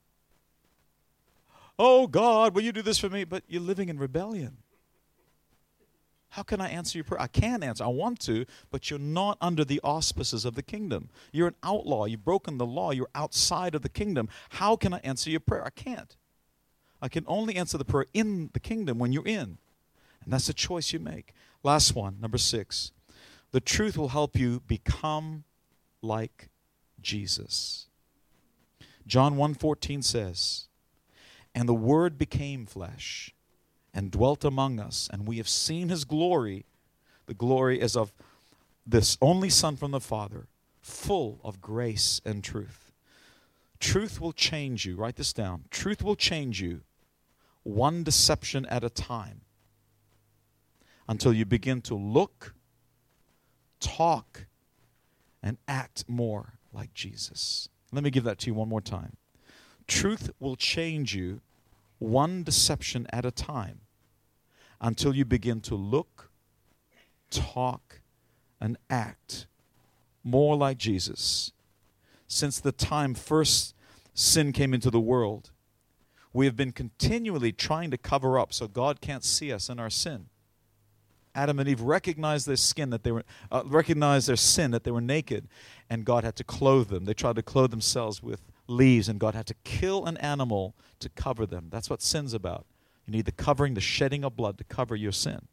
[1.78, 3.24] Oh God, will you do this for me?
[3.24, 4.58] But you're living in rebellion.
[6.34, 7.22] How can I answer your prayer?
[7.22, 7.84] I can answer.
[7.84, 11.08] I want to, but you're not under the auspices of the kingdom.
[11.30, 12.06] You're an outlaw.
[12.06, 12.90] You've broken the law.
[12.90, 14.28] You're outside of the kingdom.
[14.48, 15.64] How can I answer your prayer?
[15.64, 16.16] I can't.
[17.00, 19.58] I can only answer the prayer in the kingdom when you're in.
[20.24, 21.34] And that's the choice you make.
[21.62, 22.90] Last one, number six.
[23.52, 25.44] The truth will help you become
[26.02, 26.48] like
[27.00, 27.86] Jesus.
[29.06, 30.66] John 1:14 says,
[31.54, 33.32] and the Word became flesh
[33.94, 36.66] and dwelt among us, and we have seen his glory,
[37.26, 38.12] the glory as of
[38.84, 40.48] this only Son from the Father,
[40.82, 42.92] full of grace and truth.
[43.78, 44.96] Truth will change you.
[44.96, 45.64] Write this down.
[45.70, 46.80] Truth will change you
[47.62, 49.42] one deception at a time
[51.08, 52.54] until you begin to look,
[53.78, 54.46] talk,
[55.42, 57.68] and act more like Jesus.
[57.92, 59.16] Let me give that to you one more time.
[59.86, 61.40] Truth will change you
[61.98, 63.80] one deception at a time
[64.84, 66.30] until you begin to look,
[67.30, 68.00] talk,
[68.60, 69.46] and act
[70.22, 71.52] more like Jesus.
[72.26, 73.74] Since the time first
[74.12, 75.52] sin came into the world,
[76.34, 79.88] we have been continually trying to cover up so God can't see us in our
[79.88, 80.26] sin.
[81.34, 84.90] Adam and Eve recognized their skin that they were uh, recognized their sin that they
[84.90, 85.48] were naked,
[85.88, 87.06] and God had to clothe them.
[87.06, 91.08] They tried to clothe themselves with leaves, and God had to kill an animal to
[91.08, 91.68] cover them.
[91.70, 92.66] That's what sin's about.
[93.06, 95.48] You need the covering, the shedding of blood to cover your sin.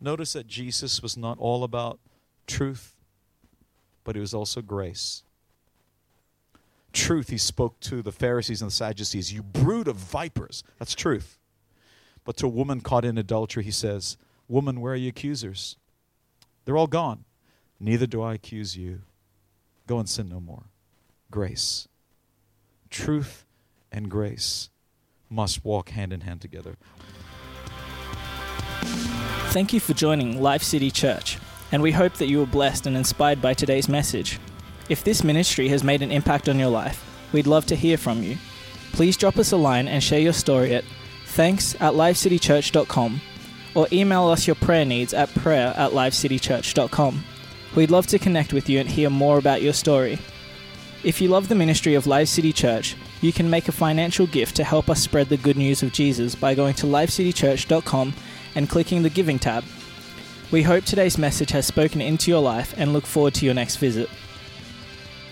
[0.00, 1.98] Notice that Jesus was not all about
[2.46, 2.96] truth,
[4.04, 5.22] but it was also grace.
[6.92, 10.64] Truth, he spoke to the Pharisees and the Sadducees, you brood of vipers.
[10.78, 11.38] That's truth.
[12.24, 14.16] But to a woman caught in adultery, he says,
[14.48, 15.76] Woman, where are your accusers?
[16.64, 17.24] They're all gone.
[17.78, 19.02] Neither do I accuse you.
[19.86, 20.64] Go and sin no more.
[21.30, 21.88] Grace.
[22.90, 23.46] Truth
[23.92, 24.68] and grace
[25.28, 26.76] must walk hand in hand together.
[29.50, 31.38] Thank you for joining Life City Church,
[31.72, 34.38] and we hope that you were blessed and inspired by today's message.
[34.88, 38.22] If this ministry has made an impact on your life, we'd love to hear from
[38.22, 38.36] you.
[38.92, 40.84] Please drop us a line and share your story at
[41.26, 43.20] thanks at lifecitychurch.com
[43.76, 47.24] or email us your prayer needs at prayer at lifecitychurch.com.
[47.76, 50.18] We'd love to connect with you and hear more about your story.
[51.02, 54.54] If you love the ministry of Life City Church, you can make a financial gift
[54.56, 58.12] to help us spread the good news of Jesus by going to lifecitychurch.com
[58.54, 59.64] and clicking the Giving tab.
[60.50, 63.76] We hope today's message has spoken into your life and look forward to your next
[63.76, 64.10] visit.